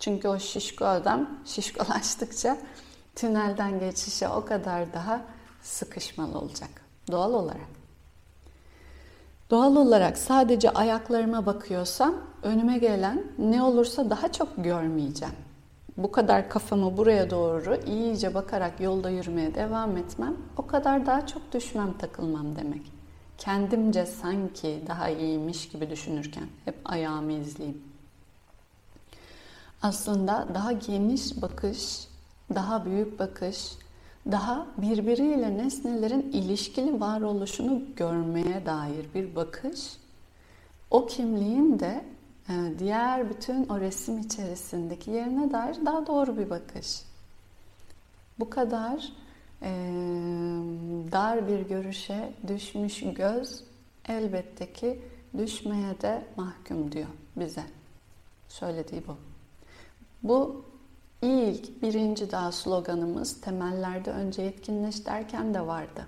Çünkü 0.00 0.28
o 0.28 0.38
şişko 0.38 0.84
adam 0.84 1.28
şişkolaştıkça 1.44 2.56
tünelden 3.16 3.80
geçişe 3.80 4.28
o 4.28 4.44
kadar 4.44 4.92
daha 4.92 5.20
sıkışmalı 5.62 6.38
olacak 6.38 6.70
doğal 7.10 7.34
olarak. 7.34 7.74
Doğal 9.50 9.76
olarak 9.76 10.18
sadece 10.18 10.70
ayaklarıma 10.70 11.46
bakıyorsam 11.46 12.14
önüme 12.42 12.78
gelen 12.78 13.22
ne 13.38 13.62
olursa 13.62 14.10
daha 14.10 14.32
çok 14.32 14.64
görmeyeceğim. 14.64 15.43
Bu 15.96 16.12
kadar 16.12 16.48
kafamı 16.48 16.96
buraya 16.96 17.30
doğru 17.30 17.76
iyice 17.86 18.34
bakarak 18.34 18.80
yolda 18.80 19.10
yürümeye 19.10 19.54
devam 19.54 19.96
etmem, 19.96 20.36
o 20.56 20.66
kadar 20.66 21.06
daha 21.06 21.26
çok 21.26 21.52
düşmem, 21.52 21.98
takılmam 21.98 22.56
demek. 22.56 22.92
Kendimce 23.38 24.06
sanki 24.06 24.82
daha 24.86 25.08
iyiymiş 25.08 25.68
gibi 25.68 25.90
düşünürken 25.90 26.46
hep 26.64 26.74
ayağımı 26.84 27.32
izleyeyim. 27.32 27.82
Aslında 29.82 30.48
daha 30.54 30.72
geniş 30.72 31.42
bakış, 31.42 32.08
daha 32.54 32.84
büyük 32.84 33.18
bakış, 33.18 33.72
daha 34.30 34.66
birbiriyle 34.78 35.58
nesnelerin 35.58 36.32
ilişkili 36.32 37.00
varoluşunu 37.00 37.82
görmeye 37.96 38.66
dair 38.66 39.06
bir 39.14 39.36
bakış, 39.36 39.96
o 40.90 41.06
kimliğin 41.06 41.80
de 41.80 42.04
diğer 42.78 43.30
bütün 43.30 43.68
o 43.68 43.80
resim 43.80 44.18
içerisindeki 44.18 45.10
yerine 45.10 45.52
dair 45.52 45.76
daha 45.86 46.06
doğru 46.06 46.38
bir 46.38 46.50
bakış. 46.50 47.02
Bu 48.38 48.50
kadar 48.50 49.12
e, 49.62 49.70
dar 51.12 51.48
bir 51.48 51.60
görüşe 51.60 52.32
düşmüş 52.48 53.04
göz 53.16 53.64
elbette 54.08 54.72
ki 54.72 55.00
düşmeye 55.38 56.00
de 56.02 56.22
mahkum 56.36 56.92
diyor 56.92 57.08
bize. 57.36 57.64
Söylediği 58.48 59.02
bu. 59.06 59.16
Bu 60.22 60.64
ilk 61.22 61.82
birinci 61.82 62.30
daha 62.30 62.52
sloganımız 62.52 63.40
temellerde 63.40 64.10
önce 64.10 64.42
yetkinleş 64.42 65.06
derken 65.06 65.54
de 65.54 65.66
vardı. 65.66 66.06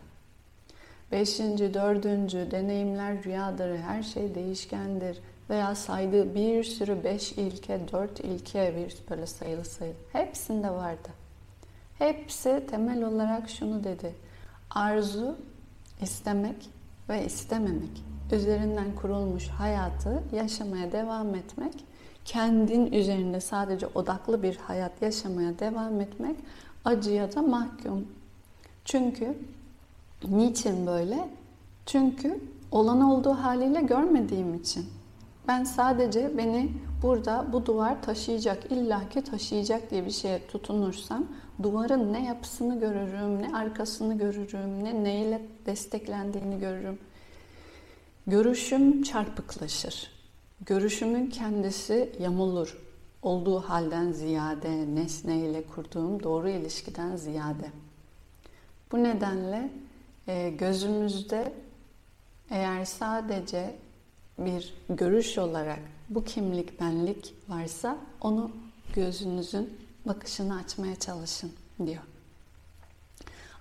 Beşinci, 1.13 1.75
dördüncü 1.75 2.51
deneyimler 2.51 3.25
rüyadır, 3.25 3.79
her 3.79 4.03
şey 4.03 4.35
değişkendir 4.35 5.21
veya 5.51 5.75
saydığı 5.75 6.35
bir 6.35 6.65
sürü 6.65 7.05
beş 7.05 7.33
ilke, 7.33 7.81
dört 7.93 8.21
ilke 8.21 8.77
bir 8.77 9.11
böyle 9.11 9.27
sayılı 9.27 9.65
sayılı 9.65 9.97
hepsinde 10.13 10.71
vardı. 10.71 11.09
Hepsi 11.99 12.63
temel 12.71 13.05
olarak 13.05 13.51
şunu 13.51 13.85
dedi. 13.85 14.15
Arzu, 14.71 15.37
istemek 16.01 16.71
ve 17.09 17.25
istememek. 17.25 18.05
Üzerinden 18.33 18.95
kurulmuş 18.95 19.49
hayatı 19.49 20.23
yaşamaya 20.33 20.93
devam 20.93 21.35
etmek, 21.35 21.85
kendin 22.25 22.93
üzerinde 22.93 23.41
sadece 23.41 23.87
odaklı 23.87 24.43
bir 24.43 24.57
hayat 24.57 25.03
yaşamaya 25.03 25.59
devam 25.59 26.01
etmek 26.01 26.37
acıya 26.85 27.35
da 27.35 27.43
mahkum. 27.43 28.07
Çünkü 28.85 29.39
niçin 30.29 30.87
böyle? 30.87 31.29
Çünkü 31.87 32.41
olan 32.71 33.01
olduğu 33.01 33.33
haliyle 33.33 33.81
görmediğim 33.81 34.55
için. 34.55 34.87
Ben 35.49 35.65
sadece 35.65 36.39
beni 36.39 36.73
burada 37.03 37.47
bu 37.53 37.67
duvar 37.67 38.03
taşıyacak, 38.03 38.73
illaki 38.73 39.25
taşıyacak 39.25 39.91
diye 39.91 40.07
bir 40.07 40.11
şeye 40.11 40.47
tutunursam 40.47 41.27
duvarın 41.63 42.13
ne 42.13 42.27
yapısını 42.27 42.81
görürüm, 42.81 43.43
ne 43.43 43.57
arkasını 43.57 44.19
görürüm, 44.19 44.85
ne 44.85 45.05
neyle 45.05 45.43
desteklendiğini 45.67 46.61
görürüm. 46.61 46.99
Görüşüm 48.27 49.03
çarpıklaşır. 49.03 50.11
Görüşümün 50.67 51.31
kendisi 51.31 52.13
yamulur. 52.21 52.79
Olduğu 53.23 53.61
halden 53.61 54.13
ziyade, 54.13 54.95
nesneyle 54.95 55.63
kurduğum 55.63 56.23
doğru 56.23 56.49
ilişkiden 56.49 57.17
ziyade. 57.17 57.71
Bu 58.93 59.03
nedenle 59.03 59.71
e, 60.29 60.51
gözümüzde 60.51 61.53
eğer 62.51 62.85
sadece 62.85 63.75
bir 64.39 64.75
görüş 64.89 65.39
olarak 65.39 65.81
bu 66.09 66.25
kimlik 66.25 66.81
benlik 66.81 67.35
varsa 67.49 67.99
onu 68.21 68.51
gözünüzün 68.95 69.79
bakışını 70.07 70.57
açmaya 70.57 70.97
çalışın 70.97 71.53
diyor. 71.87 72.03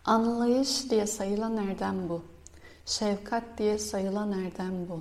Anlayış 0.05 0.89
diye 0.89 1.07
sayılan 1.07 1.57
erdem 1.57 2.09
bu. 2.09 2.21
Şefkat 2.85 3.43
diye 3.57 3.77
sayılan 3.77 4.31
erdem 4.31 4.89
bu. 4.89 4.99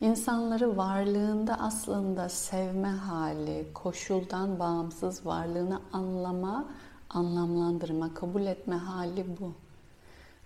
İnsanları 0.00 0.76
varlığında 0.76 1.56
aslında 1.60 2.28
sevme 2.28 2.88
hali, 2.88 3.66
koşuldan 3.74 4.58
bağımsız 4.58 5.26
varlığını 5.26 5.80
anlama, 5.92 6.68
anlamlandırma, 7.10 8.14
kabul 8.14 8.42
etme 8.42 8.74
hali 8.74 9.26
bu. 9.40 9.52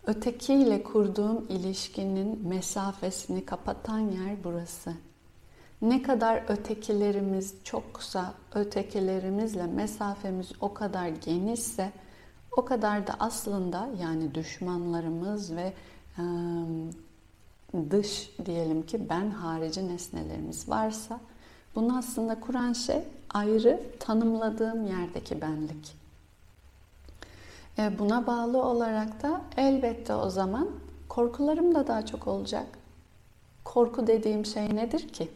Ötekiyle 0.07 0.83
kurduğum 0.83 1.47
ilişkinin 1.49 2.49
mesafesini 2.49 3.45
kapatan 3.45 3.99
yer 3.99 4.45
burası. 4.45 4.92
Ne 5.83 6.03
kadar 6.03 6.42
ötekilerimiz 6.49 7.55
çoksa, 7.64 8.35
ötekilerimizle 8.55 9.66
mesafemiz 9.66 10.53
o 10.61 10.75
kadar 10.75 11.09
genişse, 11.09 11.92
o 12.57 12.64
kadar 12.64 13.07
da 13.07 13.16
aslında 13.21 13.88
yani 14.01 14.35
düşmanlarımız 14.35 15.53
ve 15.57 15.73
dış 17.90 18.31
diyelim 18.47 18.87
ki 18.87 19.09
ben 19.09 19.31
harici 19.31 19.88
nesnelerimiz 19.88 20.69
varsa, 20.69 21.21
bunu 21.75 21.99
aslında 21.99 22.40
kuran 22.40 22.73
şey 22.73 23.03
ayrı 23.31 23.83
tanımladığım 24.01 24.87
yerdeki 24.87 25.40
benlik. 25.40 26.06
E, 27.79 27.99
buna 27.99 28.27
bağlı 28.27 28.62
olarak 28.62 29.23
da 29.23 29.41
elbette 29.57 30.15
o 30.15 30.31
zaman 30.31 30.69
korkularım 31.09 31.75
da 31.75 31.87
daha 31.87 32.07
çok 32.07 32.27
olacak. 32.27 32.67
Korku 33.65 34.07
dediğim 34.07 34.47
şey 34.47 34.77
nedir 34.77 35.09
ki? 35.09 35.29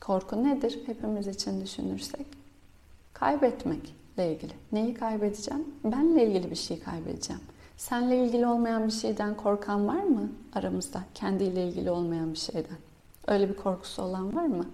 Korku 0.00 0.44
nedir 0.44 0.80
hepimiz 0.86 1.26
için 1.26 1.60
düşünürsek? 1.60 2.26
Kaybetmekle 3.12 4.32
ilgili. 4.32 4.52
Neyi 4.72 4.94
kaybedeceğim? 4.94 5.64
Benle 5.84 6.26
ilgili 6.26 6.50
bir 6.50 6.56
şey 6.56 6.80
kaybedeceğim. 6.80 7.42
Senle 7.76 8.24
ilgili 8.24 8.46
olmayan 8.46 8.86
bir 8.86 8.92
şeyden 8.92 9.36
korkan 9.36 9.86
var 9.86 10.02
mı 10.02 10.32
aramızda? 10.54 11.02
Kendiyle 11.14 11.68
ilgili 11.68 11.90
olmayan 11.90 12.32
bir 12.32 12.38
şeyden. 12.38 12.76
Öyle 13.26 13.48
bir 13.48 13.56
korkusu 13.56 14.02
olan 14.02 14.36
var 14.36 14.46
mı? 14.46 14.66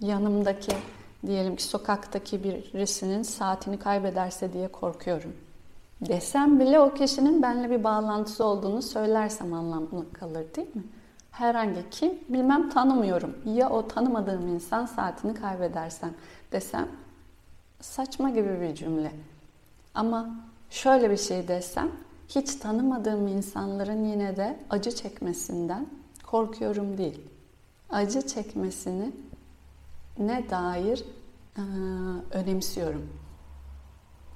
Yanımdaki, 0.00 0.72
diyelim 1.26 1.56
ki 1.56 1.62
sokaktaki 1.62 2.44
birisinin 2.44 3.22
saatini 3.22 3.78
kaybederse 3.78 4.52
diye 4.52 4.68
korkuyorum 4.68 5.32
desem 6.00 6.60
bile 6.60 6.80
o 6.80 6.94
kişinin 6.94 7.42
benimle 7.42 7.70
bir 7.70 7.84
bağlantısı 7.84 8.44
olduğunu 8.44 8.82
söylersem 8.82 9.52
anlamlı 9.52 10.12
kalır 10.12 10.54
değil 10.56 10.76
mi? 10.76 10.82
Herhangi 11.30 11.90
kim 11.90 12.18
bilmem 12.28 12.70
tanımıyorum. 12.70 13.36
Ya 13.44 13.70
o 13.70 13.88
tanımadığım 13.88 14.48
insan 14.48 14.86
saatini 14.86 15.34
kaybedersem 15.34 16.14
desem 16.52 16.88
saçma 17.80 18.30
gibi 18.30 18.60
bir 18.60 18.74
cümle. 18.74 19.12
Ama 19.94 20.30
şöyle 20.70 21.10
bir 21.10 21.16
şey 21.16 21.48
desem, 21.48 21.90
hiç 22.28 22.54
tanımadığım 22.54 23.28
insanların 23.28 24.04
yine 24.04 24.36
de 24.36 24.58
acı 24.70 24.94
çekmesinden 24.94 25.86
korkuyorum 26.26 26.98
değil. 26.98 27.20
Acı 27.90 28.26
çekmesini 28.26 29.12
ne 30.18 30.50
dair 30.50 31.04
e, 31.56 31.62
önemsiyorum. 32.32 33.08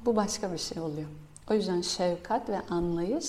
Bu 0.04 0.16
başka 0.16 0.52
bir 0.52 0.58
şey 0.58 0.82
oluyor. 0.82 1.08
O 1.50 1.54
yüzden 1.54 1.80
şefkat 1.80 2.48
ve 2.48 2.60
anlayış 2.60 3.26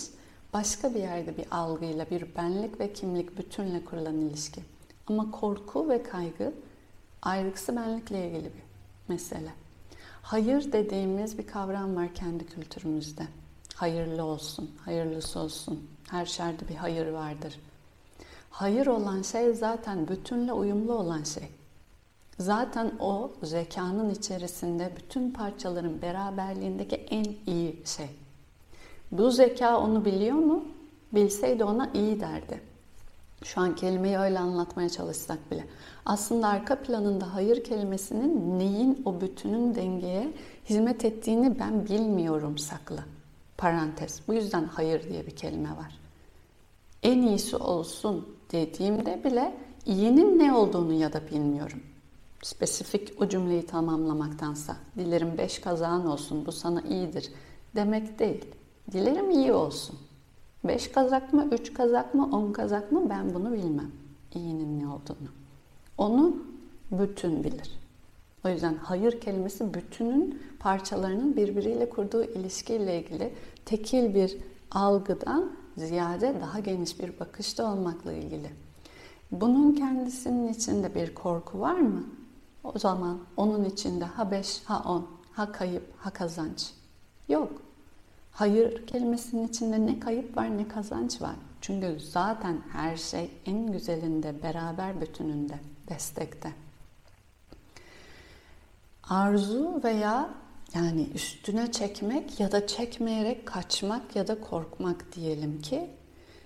başka 0.53 0.93
bir 0.93 0.99
yerde 0.99 1.38
bir 1.38 1.45
algıyla, 1.51 2.10
bir 2.10 2.36
benlik 2.36 2.79
ve 2.79 2.93
kimlik 2.93 3.38
bütünle 3.38 3.86
kurulan 3.86 4.15
ilişki. 4.15 4.62
Ama 5.07 5.31
korku 5.31 5.89
ve 5.89 6.03
kaygı 6.03 6.53
ayrıksı 7.21 7.75
benlikle 7.75 8.27
ilgili 8.27 8.45
bir 8.45 8.63
mesele. 9.07 9.51
Hayır 10.21 10.71
dediğimiz 10.71 11.38
bir 11.38 11.47
kavram 11.47 11.95
var 11.95 12.13
kendi 12.13 12.45
kültürümüzde. 12.45 13.23
Hayırlı 13.75 14.23
olsun, 14.23 14.71
hayırlısı 14.86 15.39
olsun. 15.39 15.88
Her 16.10 16.25
şerde 16.25 16.69
bir 16.69 16.75
hayır 16.75 17.07
vardır. 17.07 17.60
Hayır 18.49 18.88
olan 18.88 19.21
şey 19.21 19.53
zaten 19.53 20.07
bütünle 20.07 20.53
uyumlu 20.53 20.93
olan 20.93 21.23
şey. 21.23 21.49
Zaten 22.41 22.91
o 22.99 23.32
zekanın 23.43 24.10
içerisinde 24.10 24.91
bütün 24.97 25.32
parçaların 25.32 26.01
beraberliğindeki 26.01 26.95
en 26.95 27.25
iyi 27.47 27.82
şey. 27.86 28.10
Bu 29.12 29.32
zeka 29.32 29.80
onu 29.80 30.06
biliyor 30.06 30.36
mu? 30.36 30.65
Bilseydi 31.13 31.63
ona 31.63 31.89
iyi 31.93 32.19
derdi. 32.19 32.62
Şu 33.43 33.62
an 33.62 33.75
kelimeyi 33.75 34.17
öyle 34.17 34.39
anlatmaya 34.39 34.89
çalışsak 34.89 35.51
bile. 35.51 35.65
Aslında 36.06 36.47
arka 36.47 36.75
planında 36.82 37.36
hayır 37.36 37.63
kelimesinin 37.63 38.60
neyin 38.60 39.01
o 39.06 39.21
bütünün 39.21 39.75
dengeye 39.75 40.34
hizmet 40.65 41.06
ettiğini 41.06 41.60
ben 41.60 41.88
bilmiyorum 41.88 42.58
saklı. 42.58 42.99
Parantez. 43.58 44.21
Bu 44.27 44.34
yüzden 44.34 44.63
hayır 44.63 45.10
diye 45.10 45.25
bir 45.25 45.36
kelime 45.36 45.69
var. 45.69 45.99
En 47.04 47.21
iyisi 47.21 47.58
olsun 47.58 48.36
dediğimde 48.51 49.23
bile 49.23 49.56
iyinin 49.86 50.39
ne 50.39 50.54
olduğunu 50.54 50.93
ya 50.93 51.13
da 51.13 51.27
bilmiyorum. 51.27 51.82
Spesifik 52.43 53.21
o 53.21 53.30
cümleyi 53.30 53.65
tamamlamaktansa 53.65 54.75
dilerim 54.97 55.38
beş 55.38 55.60
kazağın 55.60 56.06
olsun 56.06 56.45
bu 56.45 56.51
sana 56.51 56.82
iyidir 56.82 57.32
demek 57.75 58.19
değil. 58.19 58.45
Dilerim 58.91 59.32
iyi 59.32 59.54
olsun. 59.54 59.99
Beş 60.63 60.88
kazak 60.88 61.34
mı, 61.34 61.47
üç 61.51 61.73
kazak 61.73 62.13
mı, 62.13 62.30
on 62.32 62.54
kazak 62.54 62.91
mı 62.91 63.10
ben 63.10 63.34
bunu 63.34 63.54
bilmem. 63.54 63.91
İyinin 64.34 64.80
ne 64.80 64.88
olduğunu. 64.88 65.30
Onu 65.97 66.38
bütün 66.91 67.43
bilir. 67.43 67.80
O 68.45 68.49
yüzden 68.49 68.75
hayır 68.75 69.21
kelimesi 69.21 69.73
bütünün 69.73 70.41
parçalarının 70.60 71.36
birbiriyle 71.36 71.89
kurduğu 71.89 72.23
ilişkiyle 72.23 73.01
ilgili 73.01 73.34
tekil 73.65 74.15
bir 74.15 74.38
algıdan 74.71 75.51
ziyade 75.77 76.36
daha 76.41 76.60
geniş 76.60 76.99
bir 76.99 77.19
bakışta 77.19 77.73
olmakla 77.73 78.13
ilgili. 78.13 78.49
Bunun 79.32 79.73
kendisinin 79.73 80.54
içinde 80.54 80.95
bir 80.95 81.15
korku 81.15 81.60
var 81.60 81.80
mı? 81.80 82.04
O 82.63 82.80
zaman 82.80 83.19
onun 83.38 83.63
içinde 83.63 84.06
ha 84.06 84.32
beş, 84.32 84.62
ha 84.65 84.84
on, 84.88 85.08
ha 85.32 85.52
kayıp, 85.52 85.93
ha 85.97 86.10
kazanç. 86.10 86.71
Yok. 87.30 87.52
Hayır 88.32 88.88
kelimesinin 88.88 89.47
içinde 89.47 89.86
ne 89.86 90.00
kayıp 90.00 90.38
var 90.38 90.58
ne 90.58 90.67
kazanç 90.67 91.21
var. 91.21 91.36
Çünkü 91.62 92.00
zaten 92.00 92.62
her 92.71 92.97
şey 92.97 93.32
en 93.45 93.71
güzelinde, 93.71 94.43
beraber 94.43 95.02
bütününde, 95.02 95.60
destekte. 95.89 96.54
Arzu 99.10 99.82
veya 99.84 100.30
yani 100.76 101.08
üstüne 101.13 101.71
çekmek 101.71 102.39
ya 102.39 102.52
da 102.52 102.67
çekmeyerek 102.67 103.45
kaçmak 103.45 104.15
ya 104.15 104.28
da 104.28 104.41
korkmak 104.41 105.15
diyelim 105.15 105.62
ki 105.62 105.89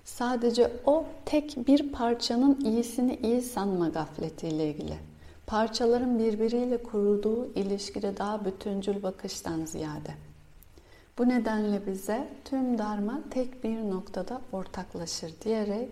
sadece 0.05 0.71
o 0.85 1.05
tek 1.25 1.67
bir 1.67 1.91
parçanın 1.91 2.59
iyisini 2.65 3.19
iyi 3.23 3.41
sanma 3.41 3.89
gafletiyle 3.89 4.69
ilgili. 4.69 4.97
Parçaların 5.47 6.19
birbiriyle 6.19 6.83
kurduğu 6.83 7.53
ilişkide 7.53 8.17
daha 8.17 8.45
bütüncül 8.45 9.03
bakıştan 9.03 9.65
ziyade. 9.65 10.13
Bu 11.17 11.29
nedenle 11.29 11.87
bize 11.87 12.27
tüm 12.45 12.77
darma 12.77 13.21
tek 13.31 13.63
bir 13.63 13.89
noktada 13.89 14.41
ortaklaşır 14.51 15.33
diyerek 15.41 15.89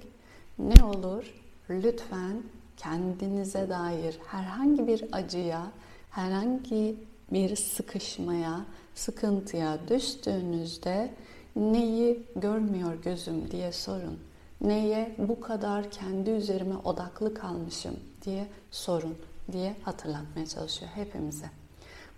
ne 0.59 0.83
olur 0.83 1.33
lütfen 1.69 2.43
kendinize 2.77 3.69
dair 3.69 4.19
herhangi 4.27 4.87
bir 4.87 5.05
acıya, 5.11 5.67
herhangi 6.11 6.95
bir 7.31 7.55
sıkışmaya, 7.55 8.65
sıkıntıya 8.95 9.77
düştüğünüzde 9.89 11.11
neyi 11.55 12.23
görmüyor 12.35 12.93
gözüm 13.03 13.51
diye 13.51 13.71
sorun. 13.71 14.19
Neye 14.61 15.15
bu 15.17 15.41
kadar 15.41 15.91
kendi 15.91 16.29
üzerime 16.29 16.75
odaklı 16.77 17.33
kalmışım 17.33 17.95
diye 18.25 18.47
sorun 18.71 19.17
diye 19.51 19.75
hatırlatmaya 19.84 20.47
çalışıyor 20.47 20.91
hepimize. 20.95 21.45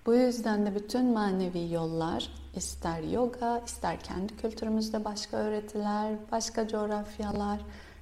Bu 0.06 0.14
yüzden 0.14 0.66
de 0.66 0.76
bütün 0.76 1.06
manevi 1.06 1.74
yollar 1.74 2.30
ister 2.56 3.04
yoga, 3.04 3.62
ister 3.66 4.00
kendi 4.00 4.38
kültürümüzde 4.38 5.06
başka 5.06 5.38
öğretiler, 5.38 6.14
başka 6.32 6.68
coğrafyalar 6.68 7.60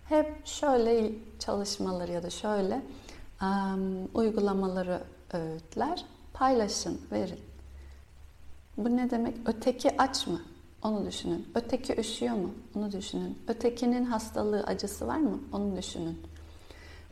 hep 0.10 0.46
şöyle 0.46 1.12
çalışmaları 1.40 2.12
ya 2.12 2.24
da 2.24 2.30
şöyle 2.30 2.82
um, 3.42 4.10
uygulamaları 4.14 5.04
öğütler 5.34 6.06
paylaşın, 6.34 7.02
verin. 7.12 7.40
Bu 8.78 8.98
ne 8.98 9.10
demek? 9.10 9.38
Öteki 9.46 10.02
aç 10.02 10.28
mı? 10.28 10.42
Onu 10.84 11.06
düşünün. 11.06 11.48
Öteki 11.56 11.96
üşüyor 11.96 12.36
mu? 12.36 12.52
Onu 12.76 12.92
düşünün. 12.92 13.40
Ötekinin 13.48 14.06
hastalığı, 14.06 14.64
acısı 14.64 15.08
var 15.08 15.18
mı? 15.18 15.40
Onu 15.54 15.78
düşünün. 15.78 16.22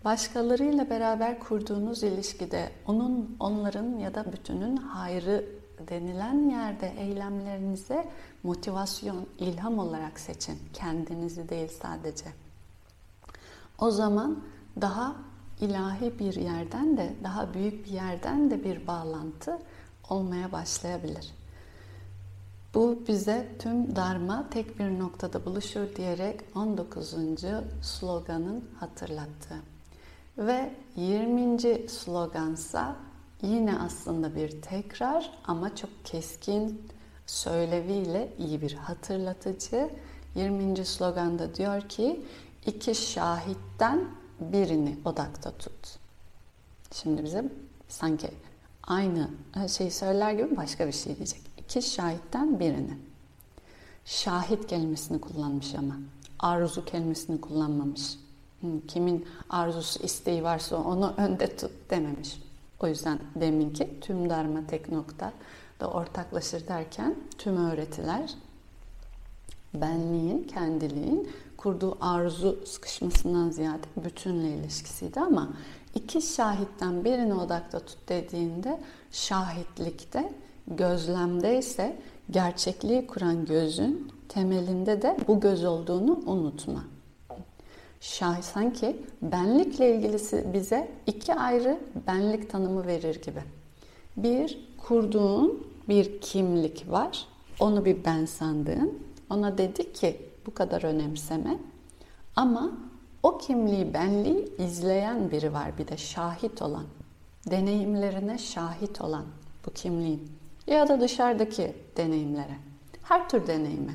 Başkalarıyla 0.06 0.90
beraber 0.90 1.40
kurduğunuz 1.40 2.04
ilişkide 2.04 2.72
onun, 2.88 3.36
onların 3.40 3.98
ya 3.98 4.16
da 4.16 4.32
bütünün 4.34 4.78
hayrı 4.78 5.46
denilen 5.90 6.50
yerde 6.50 6.94
eylemlerinize 6.98 8.10
motivasyon, 8.44 9.28
ilham 9.40 9.80
olarak 9.80 10.20
seçin. 10.20 10.60
Kendinizi 10.74 11.50
değil 11.50 11.70
sadece. 11.82 12.26
O 13.80 13.92
zaman 13.92 14.44
daha 14.82 15.16
ilahi 15.60 16.20
bir 16.20 16.34
yerden 16.34 16.98
de, 16.98 17.14
daha 17.24 17.54
büyük 17.54 17.86
bir 17.86 17.92
yerden 17.92 18.52
de 18.52 18.64
bir 18.64 18.88
bağlantı 18.88 19.60
olmaya 20.10 20.52
başlayabilir. 20.52 21.34
Bu 22.74 23.04
bize 23.08 23.56
tüm 23.60 23.96
Dharma 23.96 24.50
tek 24.50 24.80
bir 24.80 25.00
noktada 25.00 25.46
buluşur 25.46 25.96
diyerek 25.96 26.42
19. 26.56 27.16
sloganın 27.82 28.70
hatırlattığı. 28.80 29.71
Ve 30.42 30.74
20. 30.96 31.90
slogansa 31.90 32.96
yine 33.42 33.80
aslında 33.80 34.36
bir 34.36 34.62
tekrar 34.62 35.32
ama 35.46 35.76
çok 35.76 35.90
keskin 36.04 36.88
söyleviyle 37.26 38.34
iyi 38.38 38.62
bir 38.62 38.74
hatırlatıcı. 38.74 39.90
20. 40.36 40.86
sloganda 40.86 41.56
diyor 41.56 41.82
ki 41.82 42.26
iki 42.66 42.96
şahitten 42.96 44.06
birini 44.40 44.98
odakta 45.06 45.52
tut. 45.52 46.00
Şimdi 46.94 47.24
bize 47.24 47.46
sanki 47.88 48.32
aynı 48.84 49.30
şeyi 49.68 49.92
söyler 49.92 50.32
gibi 50.32 50.58
başka 50.58 50.88
bir 50.88 50.92
şey 50.92 51.16
diyecek. 51.16 51.42
İki 51.58 51.82
şahitten 51.82 52.60
birini. 52.60 52.98
Şahit 54.06 54.68
kelimesini 54.68 55.22
kullanmış 55.22 55.76
ama. 55.76 55.96
Arzu 56.40 56.86
kelimesini 56.86 57.42
kullanmamış. 57.42 58.18
Kimin 58.88 59.26
arzusu, 59.50 60.04
isteği 60.04 60.44
varsa 60.44 60.78
onu 60.78 61.14
önde 61.18 61.58
tut 61.58 61.72
dememiş. 61.90 62.42
O 62.80 62.88
yüzden 62.88 63.20
deminki 63.36 64.00
tüm 64.02 64.30
darma 64.30 64.68
tek 64.68 64.92
nokta 64.92 65.34
da 65.80 65.88
ortaklaşır 65.88 66.68
derken 66.68 67.16
tüm 67.38 67.58
öğretiler 67.58 68.36
benliğin, 69.74 70.44
kendiliğin 70.44 71.30
kurduğu 71.58 71.98
arzu 72.02 72.60
sıkışmasından 72.66 73.50
ziyade 73.50 73.88
bütünle 74.04 74.50
ilişkisiydi 74.50 75.20
ama 75.20 75.50
iki 75.96 76.22
şahitten 76.22 77.06
birini 77.06 77.34
odakta 77.34 77.80
tut 77.80 78.10
dediğinde 78.10 78.80
şahitlikte, 79.12 80.34
gözlemde 80.68 81.58
ise 81.58 81.98
gerçekliği 82.32 83.08
kuran 83.08 83.46
gözün 83.46 84.12
temelinde 84.30 85.02
de 85.02 85.18
bu 85.28 85.40
göz 85.40 85.64
olduğunu 85.66 86.20
unutma. 86.26 86.84
Şah 88.02 88.42
sanki 88.42 88.98
benlikle 89.22 89.96
ilgilisi 89.96 90.54
bize 90.54 90.92
iki 91.08 91.36
ayrı 91.36 91.80
benlik 92.08 92.50
tanımı 92.50 92.88
verir 92.88 93.22
gibi. 93.22 93.42
Bir, 94.18 94.70
kurduğun 94.78 95.68
bir 95.90 96.22
kimlik 96.22 96.92
var. 96.92 97.28
Onu 97.60 97.86
bir 97.86 98.06
ben 98.06 98.26
sandığın. 98.26 99.00
Ona 99.30 99.58
dedi 99.58 99.94
ki 99.94 100.22
bu 100.46 100.54
kadar 100.54 100.84
önemseme. 100.84 101.58
Ama 102.36 102.72
o 103.24 103.38
kimliği, 103.38 103.94
benliği 103.94 104.58
izleyen 104.58 105.32
biri 105.32 105.54
var 105.54 105.78
bir 105.78 105.88
de 105.88 105.98
şahit 105.98 106.62
olan. 106.62 106.86
Deneyimlerine 107.50 108.38
şahit 108.38 109.02
olan 109.02 109.26
bu 109.66 109.72
kimliğin. 109.72 110.32
Ya 110.68 110.88
da 110.88 111.02
dışarıdaki 111.02 111.76
deneyimlere. 111.98 112.56
her 113.04 113.30
tür 113.30 113.48
deneyime. 113.48 113.94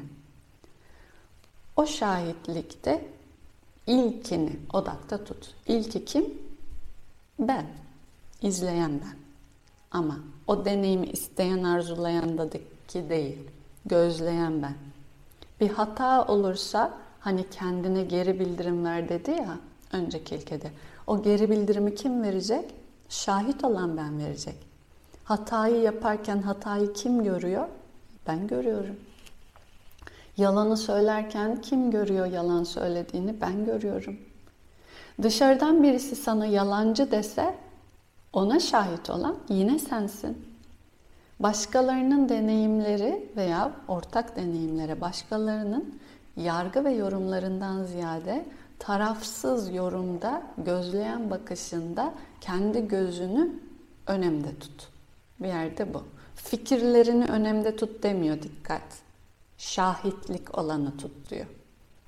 O 1.76 1.86
şahitlikte 1.86 3.15
ilkini 3.87 4.57
odakta 4.72 5.25
tut. 5.25 5.55
İlki 5.66 6.05
kim? 6.05 6.35
Ben. 7.38 7.66
İzleyen 8.42 8.90
ben. 8.90 9.16
Ama 9.90 10.18
o 10.46 10.64
deneyimi 10.64 11.07
isteyen, 11.07 11.62
arzulayan 11.62 12.38
da 12.38 12.51
ki 12.88 13.09
değil. 13.11 13.38
Gözleyen 13.87 14.62
ben. 14.62 14.75
Bir 15.61 15.70
hata 15.70 16.27
olursa 16.27 16.99
hani 17.20 17.51
kendine 17.51 18.03
geri 18.03 18.40
bildirim 18.40 18.85
ver 18.85 19.09
dedi 19.09 19.31
ya 19.31 19.59
önceki 19.92 20.35
ilkede. 20.35 20.70
O 21.07 21.22
geri 21.22 21.51
bildirimi 21.51 21.94
kim 21.94 22.22
verecek? 22.22 22.75
Şahit 23.09 23.64
olan 23.64 23.96
ben 23.96 24.18
verecek. 24.18 24.57
Hatayı 25.25 25.81
yaparken 25.81 26.42
hatayı 26.42 26.92
kim 26.92 27.25
görüyor? 27.25 27.68
Ben 28.27 28.46
görüyorum. 28.46 28.96
Yalanı 30.37 30.77
söylerken 30.77 31.61
kim 31.61 31.90
görüyor 31.90 32.27
yalan 32.27 32.64
söylediğini? 32.64 33.40
Ben 33.40 33.64
görüyorum. 33.64 34.16
Dışarıdan 35.22 35.83
birisi 35.83 36.16
sana 36.16 36.46
yalancı 36.46 37.11
dese 37.11 37.55
ona 38.33 38.61
şahit 38.61 39.11
olan 39.11 39.37
yine 39.49 39.79
sensin. 39.79 40.46
Başkalarının 41.40 42.29
deneyimleri 42.29 43.29
veya 43.37 43.72
ortak 43.88 44.37
deneyimlere 44.37 45.01
başkalarının 45.01 45.99
yargı 46.37 46.85
ve 46.85 46.90
yorumlarından 46.92 47.85
ziyade 47.85 48.44
tarafsız 48.79 49.75
yorumda, 49.75 50.42
gözleyen 50.59 51.31
bakışında 51.31 52.14
kendi 52.40 52.88
gözünü 52.88 53.51
önemde 54.07 54.59
tut. 54.61 54.88
Bir 55.40 55.49
yerde 55.49 55.94
bu. 55.94 56.03
Fikirlerini 56.35 57.25
önemde 57.25 57.77
tut 57.77 58.03
demiyor 58.03 58.42
dikkat. 58.42 58.83
Şahitlik 59.58 60.58
olanı 60.58 60.96
tut 60.96 61.30
diyor. 61.30 61.46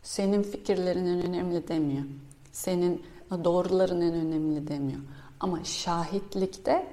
Senin 0.03 0.43
fikirlerinin 0.43 1.23
önemli 1.23 1.69
demiyor. 1.69 2.05
Senin 2.53 3.05
doğruların 3.45 4.01
en 4.01 4.15
önemli 4.15 4.69
demiyor. 4.69 5.01
Ama 5.41 5.65
şahitlikte 5.65 6.87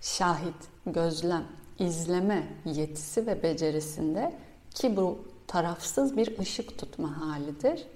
şahit, 0.00 0.54
gözlem, 0.86 1.44
izleme 1.78 2.48
yetisi 2.64 3.26
ve 3.26 3.42
becerisinde 3.42 4.38
ki 4.74 4.96
bu 4.96 5.18
tarafsız 5.46 6.16
bir 6.16 6.38
ışık 6.38 6.78
tutma 6.78 7.20
halidir. 7.20 7.86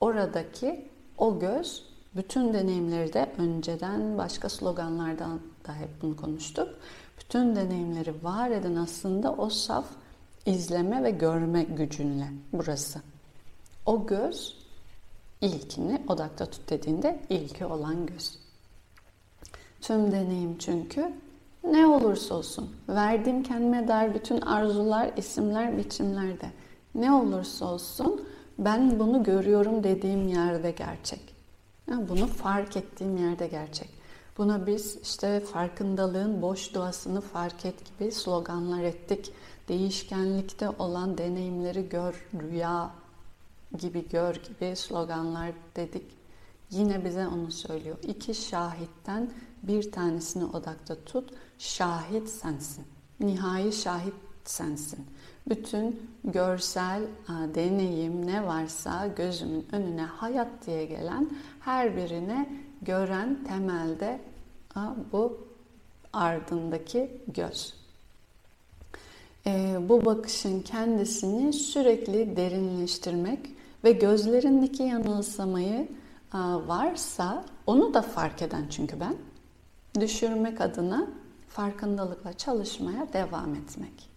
Oradaki 0.00 0.88
o 1.18 1.38
göz 1.38 1.84
bütün 2.16 2.54
deneyimleri 2.54 3.12
de 3.12 3.32
önceden 3.38 4.18
başka 4.18 4.48
sloganlardan 4.48 5.40
da 5.66 5.74
hep 5.74 5.88
bunu 6.02 6.16
konuştuk. 6.16 6.68
Bütün 7.20 7.56
deneyimleri 7.56 8.24
var 8.24 8.50
eden 8.50 8.76
aslında 8.76 9.32
o 9.32 9.50
saf 9.50 9.86
izleme 10.46 11.02
ve 11.02 11.10
görme 11.10 11.62
gücünle 11.62 12.28
burası. 12.52 13.00
O 13.86 14.06
göz 14.06 14.56
ilkini 15.40 16.02
odakta 16.08 16.46
tut 16.46 16.70
dediğinde 16.70 17.20
ilki 17.28 17.66
olan 17.66 18.06
göz. 18.06 18.38
Tüm 19.80 20.12
deneyim 20.12 20.58
çünkü 20.58 21.12
ne 21.64 21.86
olursa 21.86 22.34
olsun 22.34 22.76
verdiğim 22.88 23.42
kendime 23.42 23.88
dair 23.88 24.14
bütün 24.14 24.40
arzular, 24.40 25.10
isimler, 25.16 25.78
biçimlerde 25.78 26.50
ne 26.94 27.12
olursa 27.12 27.66
olsun 27.66 28.28
ben 28.58 28.98
bunu 28.98 29.22
görüyorum 29.22 29.84
dediğim 29.84 30.28
yerde 30.28 30.70
gerçek. 30.70 31.20
Yani 31.90 32.08
bunu 32.08 32.26
fark 32.26 32.76
ettiğim 32.76 33.16
yerde 33.16 33.46
gerçek. 33.46 33.88
Buna 34.38 34.66
biz 34.66 34.98
işte 35.02 35.40
farkındalığın 35.40 36.42
boş 36.42 36.74
doğasını 36.74 37.20
fark 37.20 37.64
et 37.64 37.74
gibi 37.84 38.12
sloganlar 38.12 38.82
ettik. 38.82 39.32
Değişkenlikte 39.68 40.68
olan 40.68 41.18
deneyimleri 41.18 41.88
gör, 41.88 42.28
rüya 42.40 42.90
gibi 43.78 44.08
gör 44.08 44.34
gibi 44.34 44.76
sloganlar 44.76 45.52
dedik. 45.76 46.18
Yine 46.70 47.04
bize 47.04 47.26
onu 47.26 47.52
söylüyor. 47.52 47.96
İki 48.02 48.34
şahitten 48.34 49.30
bir 49.62 49.92
tanesini 49.92 50.44
odakta 50.44 51.04
tut. 51.04 51.30
Şahit 51.58 52.28
sensin. 52.28 52.84
Nihai 53.20 53.72
şahit 53.72 54.14
sensin. 54.44 55.06
Bütün 55.48 56.10
görsel 56.24 57.02
deneyim 57.54 58.26
ne 58.26 58.46
varsa 58.46 59.06
gözümün 59.06 59.66
önüne 59.72 60.04
hayat 60.04 60.66
diye 60.66 60.84
gelen 60.84 61.30
her 61.60 61.96
birine 61.96 62.62
gören 62.82 63.44
temelde 63.44 64.20
bu 65.12 65.48
ardındaki 66.12 67.22
göz. 67.28 67.74
E, 69.48 69.78
bu 69.88 70.04
bakışın 70.04 70.60
kendisini 70.60 71.52
sürekli 71.52 72.36
derinleştirmek 72.36 73.38
ve 73.84 73.92
gözlerindeki 73.92 74.82
yanılsamayı 74.82 75.88
varsa 76.66 77.44
onu 77.66 77.94
da 77.94 78.02
fark 78.02 78.42
eden 78.42 78.66
çünkü 78.70 79.00
ben 79.00 79.16
düşürmek 80.00 80.60
adına 80.60 81.06
farkındalıkla 81.48 82.32
çalışmaya 82.32 83.12
devam 83.12 83.54
etmek. 83.54 84.10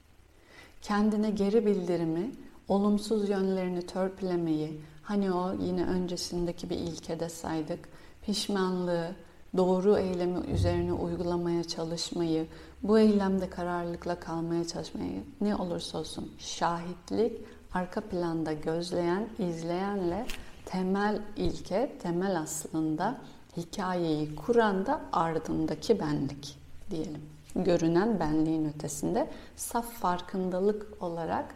Kendine 0.82 1.32
geri 1.32 1.66
bildirimi, 1.66 2.32
olumsuz 2.68 3.30
yönlerini 3.30 3.82
törpülemeyi, 3.82 4.82
hani 5.04 5.32
o 5.32 5.54
yine 5.54 5.86
öncesindeki 5.86 6.70
bir 6.70 6.78
ilkede 6.78 7.30
saydık, 7.30 7.90
pişmanlığı, 8.26 9.16
doğru 9.58 9.98
eylemi 9.98 10.40
üzerine 10.54 10.94
uygulamaya 10.94 11.64
çalışmayı, 11.64 12.48
bu 12.84 13.00
eylemde 13.00 13.50
kararlılıkla 13.50 14.20
kalmaya 14.20 14.68
çalışmayı 14.68 15.24
ne 15.42 15.56
olursa 15.56 15.98
olsun 15.98 16.32
şahitlik, 16.40 17.42
arka 17.74 18.02
planda 18.02 18.54
gözleyen, 18.54 19.30
izleyenle 19.40 20.26
temel 20.66 21.22
ilke, 21.36 21.98
temel 22.02 22.40
aslında 22.40 23.22
hikayeyi 23.58 24.36
kuran 24.36 24.86
da 24.86 25.02
ardındaki 25.12 26.00
benlik 26.00 26.58
diyelim. 26.90 27.22
Görünen 27.56 28.20
benliğin 28.20 28.66
ötesinde 28.66 29.30
saf 29.56 29.92
farkındalık 29.92 31.04
olarak 31.04 31.56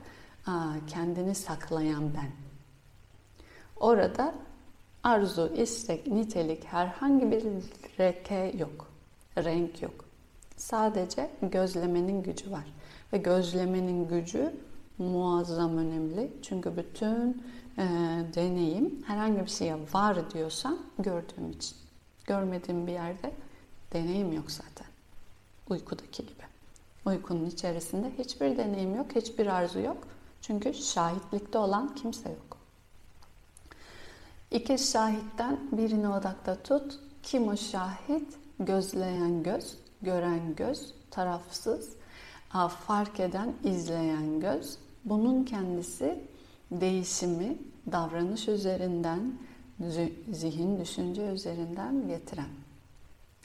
kendini 0.88 1.36
saklayan 1.36 2.04
ben. 2.04 2.32
Orada 3.76 4.36
arzu, 5.04 5.52
istek, 5.56 6.08
nitelik 6.08 6.66
herhangi 6.66 7.32
bir 7.32 7.44
reke 8.00 8.54
yok. 8.58 8.88
Renk 9.38 9.82
yok. 9.82 10.05
Sadece 10.66 11.30
gözlemenin 11.42 12.24
gücü 12.24 12.52
var. 12.52 12.64
Ve 13.14 13.18
gözlemenin 13.18 14.08
gücü 14.08 14.54
muazzam 14.98 15.78
önemli. 15.78 16.34
Çünkü 16.42 16.78
bütün 16.78 17.44
e, 17.78 17.84
deneyim 18.36 19.04
herhangi 19.08 19.40
bir 19.40 19.50
şeye 19.50 19.78
var 19.94 20.32
diyorsam 20.34 20.78
gördüğüm 21.00 21.52
için. 21.52 21.78
Görmediğim 22.28 22.88
bir 22.88 22.92
yerde 22.92 23.32
deneyim 23.94 24.34
yok 24.34 24.52
zaten. 24.52 24.88
Uykudaki 25.70 26.26
gibi. 26.26 26.44
Uykunun 27.06 27.46
içerisinde 27.46 28.12
hiçbir 28.18 28.58
deneyim 28.58 28.96
yok, 28.96 29.16
hiçbir 29.16 29.48
arzu 29.48 29.80
yok. 29.80 29.98
Çünkü 30.42 30.74
şahitlikte 30.74 31.58
olan 31.58 31.96
kimse 31.96 32.30
yok. 32.30 32.58
İki 34.52 34.78
şahitten 34.78 35.60
birini 35.72 36.10
odakta 36.10 36.56
tut. 36.56 37.00
Kim 37.24 37.48
o 37.48 37.58
şahit? 37.58 38.38
Gözleyen 38.60 39.44
göz, 39.44 39.85
gören 40.06 40.56
göz, 40.56 40.94
tarafsız, 41.12 41.90
fark 42.88 43.20
eden, 43.20 43.54
izleyen 43.64 44.40
göz. 44.40 44.78
Bunun 45.06 45.44
kendisi 45.44 46.20
değişimi 46.72 47.58
davranış 47.92 48.48
üzerinden, 48.48 49.34
zihin, 50.32 50.80
düşünce 50.80 51.28
üzerinden 51.28 52.08
getiren. 52.08 52.50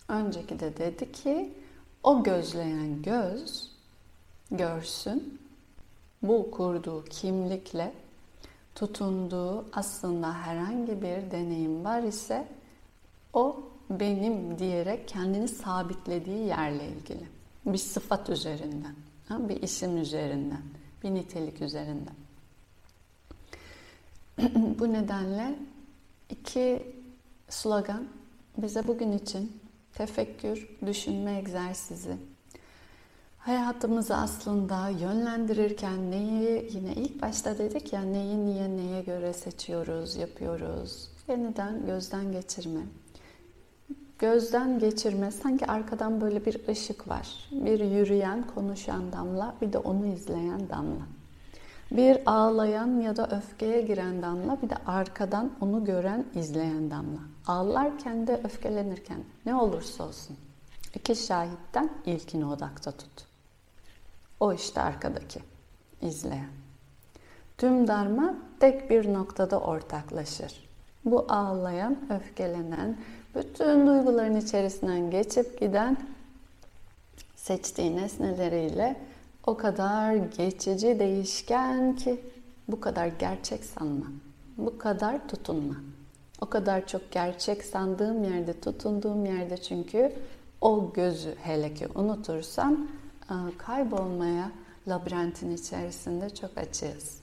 Önceki 0.09 0.61
de 0.61 0.77
dedi 0.77 1.13
ki 1.13 1.55
o 2.03 2.23
gözleyen 2.23 3.03
göz 3.03 3.71
görsün 4.51 5.41
bu 6.23 6.51
kurduğu 6.51 7.05
kimlikle 7.05 7.93
tutunduğu 8.75 9.65
aslında 9.73 10.33
herhangi 10.35 11.03
bir 11.03 11.31
deneyim 11.31 11.85
var 11.85 12.03
ise 12.03 12.49
o 13.33 13.63
benim 13.91 14.59
diyerek 14.59 15.09
kendini 15.09 15.49
sabitlediği 15.49 16.47
yerle 16.47 16.89
ilgili. 16.89 17.29
Bir 17.67 17.79
sıfat 17.79 18.31
üzerinden, 18.31 18.95
bir 19.31 19.63
isim 19.63 19.97
üzerinden, 19.97 20.63
bir 21.03 21.11
nitelik 21.15 21.63
üzerinden. 21.63 22.15
Bu 24.79 24.93
nedenle 24.93 25.55
iki 26.31 26.95
slogan 27.49 28.09
bize 28.59 28.87
bugün 28.87 29.13
için 29.13 29.61
tefekkür, 29.95 30.69
düşünme 30.87 31.39
egzersizi, 31.39 32.17
hayatımızı 33.39 34.17
aslında 34.17 34.89
yönlendirirken 34.89 36.11
neyi 36.11 36.71
yine 36.73 36.93
ilk 36.95 37.23
başta 37.23 37.59
dedik 37.59 37.93
ya 37.93 38.03
neyi 38.03 38.47
niye 38.47 38.77
neye 38.77 39.03
göre 39.03 39.33
seçiyoruz, 39.33 40.17
yapıyoruz. 40.17 41.11
Yeniden 41.29 41.87
gözden 41.87 42.33
geçirme. 42.33 42.81
Gözden 44.21 44.79
geçirme 44.79 45.31
sanki 45.31 45.67
arkadan 45.67 46.21
böyle 46.21 46.45
bir 46.45 46.69
ışık 46.69 47.09
var. 47.09 47.29
Bir 47.51 47.81
yürüyen, 47.81 48.45
konuşan 48.55 49.13
damla, 49.13 49.55
bir 49.61 49.73
de 49.73 49.79
onu 49.79 50.07
izleyen 50.07 50.69
damla. 50.69 51.07
Bir 51.91 52.19
ağlayan 52.27 53.01
ya 53.01 53.17
da 53.17 53.29
öfkeye 53.37 53.83
giren 53.83 54.23
damla, 54.23 54.63
bir 54.63 54.71
de 54.71 54.77
arkadan 54.87 55.53
onu 55.61 55.85
gören, 55.85 56.25
izleyen 56.35 56.91
damla. 56.91 57.21
Ağlarken 57.47 58.27
de 58.27 58.41
öfkelenirken 58.45 59.25
ne 59.47 59.55
olursa 59.55 60.05
olsun 60.05 60.37
iki 60.95 61.17
şahitten 61.17 61.91
ilkini 62.07 62.47
odakta 62.47 62.93
tut. 62.93 63.27
O 64.41 64.53
işte 64.53 64.81
arkadaki, 64.81 65.41
izleyen. 66.03 66.51
Tüm 67.59 67.89
darma 67.89 68.35
tek 68.61 68.91
bir 68.91 69.13
noktada 69.13 69.61
ortaklaşır. 69.61 70.70
Bu 71.05 71.27
ağlayan, 71.29 71.97
öfkelenen, 72.11 72.97
bütün 73.35 73.87
duyguların 73.87 74.37
içerisinden 74.37 75.11
geçip 75.11 75.61
giden 75.61 75.97
seçtiği 77.37 77.97
nesneleriyle 77.97 78.97
o 79.47 79.57
kadar 79.57 80.15
geçici, 80.15 80.99
değişken 80.99 81.97
ki 81.97 82.21
bu 82.69 82.81
kadar 82.81 83.07
gerçek 83.07 83.65
sanma. 83.65 84.07
Bu 84.57 84.79
kadar 84.79 85.29
tutunma. 85.29 85.75
O 86.41 86.47
kadar 86.47 86.87
çok 86.87 87.13
gerçek 87.13 87.65
sandığım 87.65 88.25
yerde, 88.25 88.61
tutunduğum 88.61 89.27
yerde 89.27 89.57
çünkü 89.57 90.13
o 90.61 90.93
gözü 90.93 91.35
hele 91.43 91.75
ki 91.75 91.87
unutursam 91.95 92.89
kaybolmaya 93.59 94.53
labirentin 94.89 95.51
içerisinde 95.51 96.31
çok 96.35 96.59
açığız. 96.59 97.20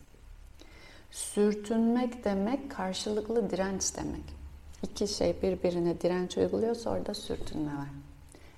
Sürtünmek 1.11 2.25
demek 2.25 2.71
karşılıklı 2.71 3.49
direnç 3.49 3.97
demek. 3.97 4.37
İki 4.83 5.07
şey 5.07 5.41
birbirine 5.41 6.01
direnç 6.01 6.37
uyguluyorsa 6.37 6.89
orada 6.89 7.13
sürtünme 7.13 7.71
var. 7.71 7.89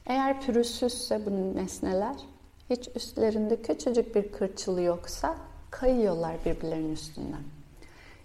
Eğer 0.05 0.41
pürüzsüzse 0.41 1.25
bu 1.25 1.55
nesneler 1.55 2.15
hiç 2.69 2.89
üstlerinde 2.95 3.61
küçücük 3.61 4.15
bir 4.15 4.31
kırçılı 4.31 4.81
yoksa 4.81 5.37
kayıyorlar 5.71 6.35
birbirlerinin 6.45 6.93
üstünden. 6.93 7.43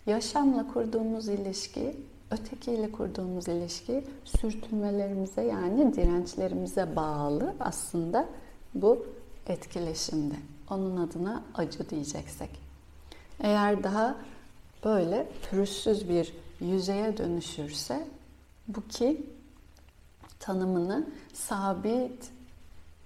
Yaşamla 0.06 0.72
kurduğumuz 0.72 1.28
ilişki, 1.28 1.96
ötekiyle 2.30 2.92
kurduğumuz 2.92 3.48
ilişki 3.48 4.04
sürtünmelerimize 4.24 5.42
yani 5.42 5.94
dirençlerimize 5.94 6.96
bağlı 6.96 7.54
aslında 7.60 8.26
bu 8.74 9.06
etkileşimde. 9.46 10.34
Onun 10.70 10.96
adına 10.96 11.44
acı 11.54 11.90
diyeceksek. 11.90 12.63
Eğer 13.44 13.84
daha 13.84 14.16
böyle 14.84 15.28
pürüzsüz 15.42 16.08
bir 16.08 16.32
yüzeye 16.60 17.16
dönüşürse 17.16 18.06
bu 18.68 18.88
ki 18.88 19.26
tanımını 20.38 21.06
sabit, 21.32 22.30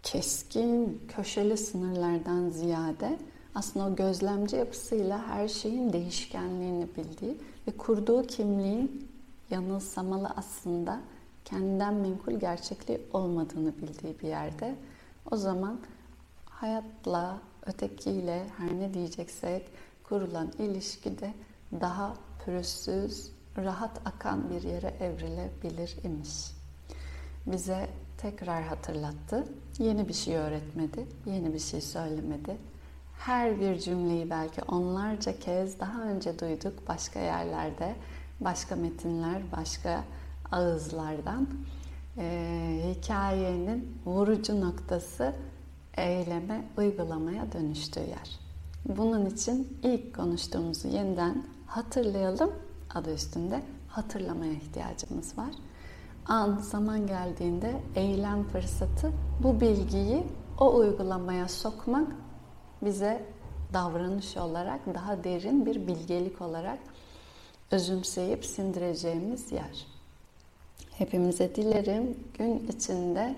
keskin, 0.02 1.02
köşeli 1.08 1.56
sınırlardan 1.56 2.48
ziyade 2.48 3.18
aslında 3.54 3.86
o 3.86 3.96
gözlemci 3.96 4.56
yapısıyla 4.56 5.26
her 5.28 5.48
şeyin 5.48 5.92
değişkenliğini 5.92 6.88
bildiği 6.96 7.36
ve 7.68 7.70
kurduğu 7.76 8.22
kimliğin 8.22 9.08
yanılsamalı 9.50 10.28
aslında 10.36 11.00
kendinden 11.44 11.94
menkul 11.94 12.32
gerçekliği 12.32 13.00
olmadığını 13.12 13.72
bildiği 13.76 14.20
bir 14.20 14.28
yerde. 14.28 14.74
O 15.30 15.36
zaman 15.36 15.78
hayatla, 16.44 17.38
ötekiyle 17.66 18.46
her 18.58 18.80
ne 18.80 18.94
diyeceksek 18.94 19.70
kurulan 20.08 20.52
ilişkide 20.58 21.34
daha 21.80 22.14
pürüzsüz, 22.44 23.32
rahat 23.56 24.00
akan 24.04 24.50
bir 24.50 24.62
yere 24.62 24.94
evrilebilir 25.00 25.96
imiş. 26.04 26.50
Bize 27.46 27.88
tekrar 28.18 28.62
hatırlattı. 28.62 29.44
Yeni 29.78 30.08
bir 30.08 30.14
şey 30.14 30.36
öğretmedi, 30.36 31.06
yeni 31.26 31.54
bir 31.54 31.58
şey 31.58 31.80
söylemedi. 31.80 32.56
Her 33.18 33.60
bir 33.60 33.78
cümleyi 33.78 34.30
belki 34.30 34.62
onlarca 34.62 35.38
kez 35.38 35.80
daha 35.80 36.02
önce 36.02 36.38
duyduk 36.38 36.88
başka 36.88 37.20
yerlerde, 37.20 37.94
başka 38.40 38.76
metinler, 38.76 39.42
başka 39.56 40.04
ağızlardan. 40.52 41.48
Ee, 42.18 42.94
hikayenin 42.94 43.98
vurucu 44.06 44.60
noktası 44.60 45.34
eyleme, 45.96 46.64
uygulamaya 46.76 47.52
dönüştüğü 47.52 48.00
yer. 48.00 48.47
Bunun 48.88 49.26
için 49.26 49.78
ilk 49.82 50.14
konuştuğumuzu 50.14 50.88
yeniden 50.88 51.44
hatırlayalım. 51.66 52.52
Adı 52.94 53.14
üstünde 53.14 53.62
hatırlamaya 53.88 54.52
ihtiyacımız 54.52 55.38
var. 55.38 55.50
An 56.26 56.56
zaman 56.56 57.06
geldiğinde 57.06 57.82
eylem 57.94 58.44
fırsatı 58.44 59.12
bu 59.42 59.60
bilgiyi 59.60 60.26
o 60.60 60.76
uygulamaya 60.76 61.48
sokmak 61.48 62.08
bize 62.82 63.24
davranış 63.72 64.36
olarak 64.36 64.94
daha 64.94 65.24
derin 65.24 65.66
bir 65.66 65.86
bilgelik 65.86 66.42
olarak 66.42 66.78
özümseyip 67.70 68.44
sindireceğimiz 68.44 69.52
yer. 69.52 69.86
Hepimize 70.90 71.54
dilerim 71.54 72.16
gün 72.38 72.68
içinde 72.68 73.36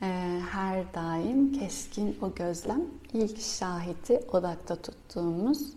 her 0.00 0.94
daim 0.94 1.52
keskin 1.52 2.18
o 2.22 2.34
gözlem, 2.34 2.82
ilk 3.12 3.40
şahiti 3.40 4.20
odakta 4.32 4.76
tuttuğumuz, 4.76 5.72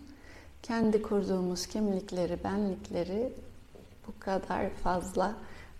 kendi 0.62 1.02
kurduğumuz 1.02 1.66
kimlikleri, 1.66 2.44
benlikleri 2.44 3.32
bu 4.06 4.12
kadar 4.20 4.70
fazla 4.70 5.34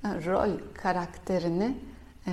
e, 0.05 0.09
rol 0.09 0.51
karakterini 0.75 1.77
e, 2.27 2.33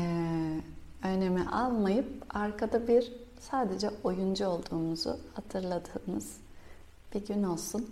öneme 1.04 1.48
almayıp 1.48 2.26
arkada 2.30 2.88
bir 2.88 3.14
sadece 3.40 3.92
oyuncu 4.04 4.48
olduğumuzu 4.48 5.20
hatırladığımız 5.34 6.38
bir 7.14 7.28
gün 7.28 7.44
olsun. 7.44 7.90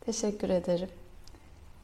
Teşekkür 0.00 0.48
ederim. 0.48 0.88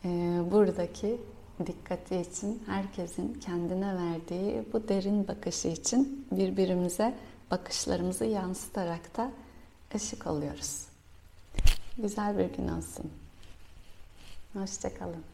E, 0.05 0.09
buradaki 0.51 1.21
dikkati 1.67 2.17
için, 2.17 2.63
herkesin 2.67 3.35
kendine 3.35 3.95
verdiği 3.95 4.65
bu 4.73 4.89
derin 4.89 5.29
bakışı 5.29 5.69
için 5.69 6.27
birbirimize 6.31 7.15
bakışlarımızı 7.51 8.25
yansıtarak 8.25 9.17
da 9.17 9.31
ışık 9.95 10.27
oluyoruz. 10.27 10.87
Güzel 11.99 12.39
bir 12.39 12.57
gün 12.57 12.69
olsun. 12.69 13.11
Hoşçakalın. 14.53 15.25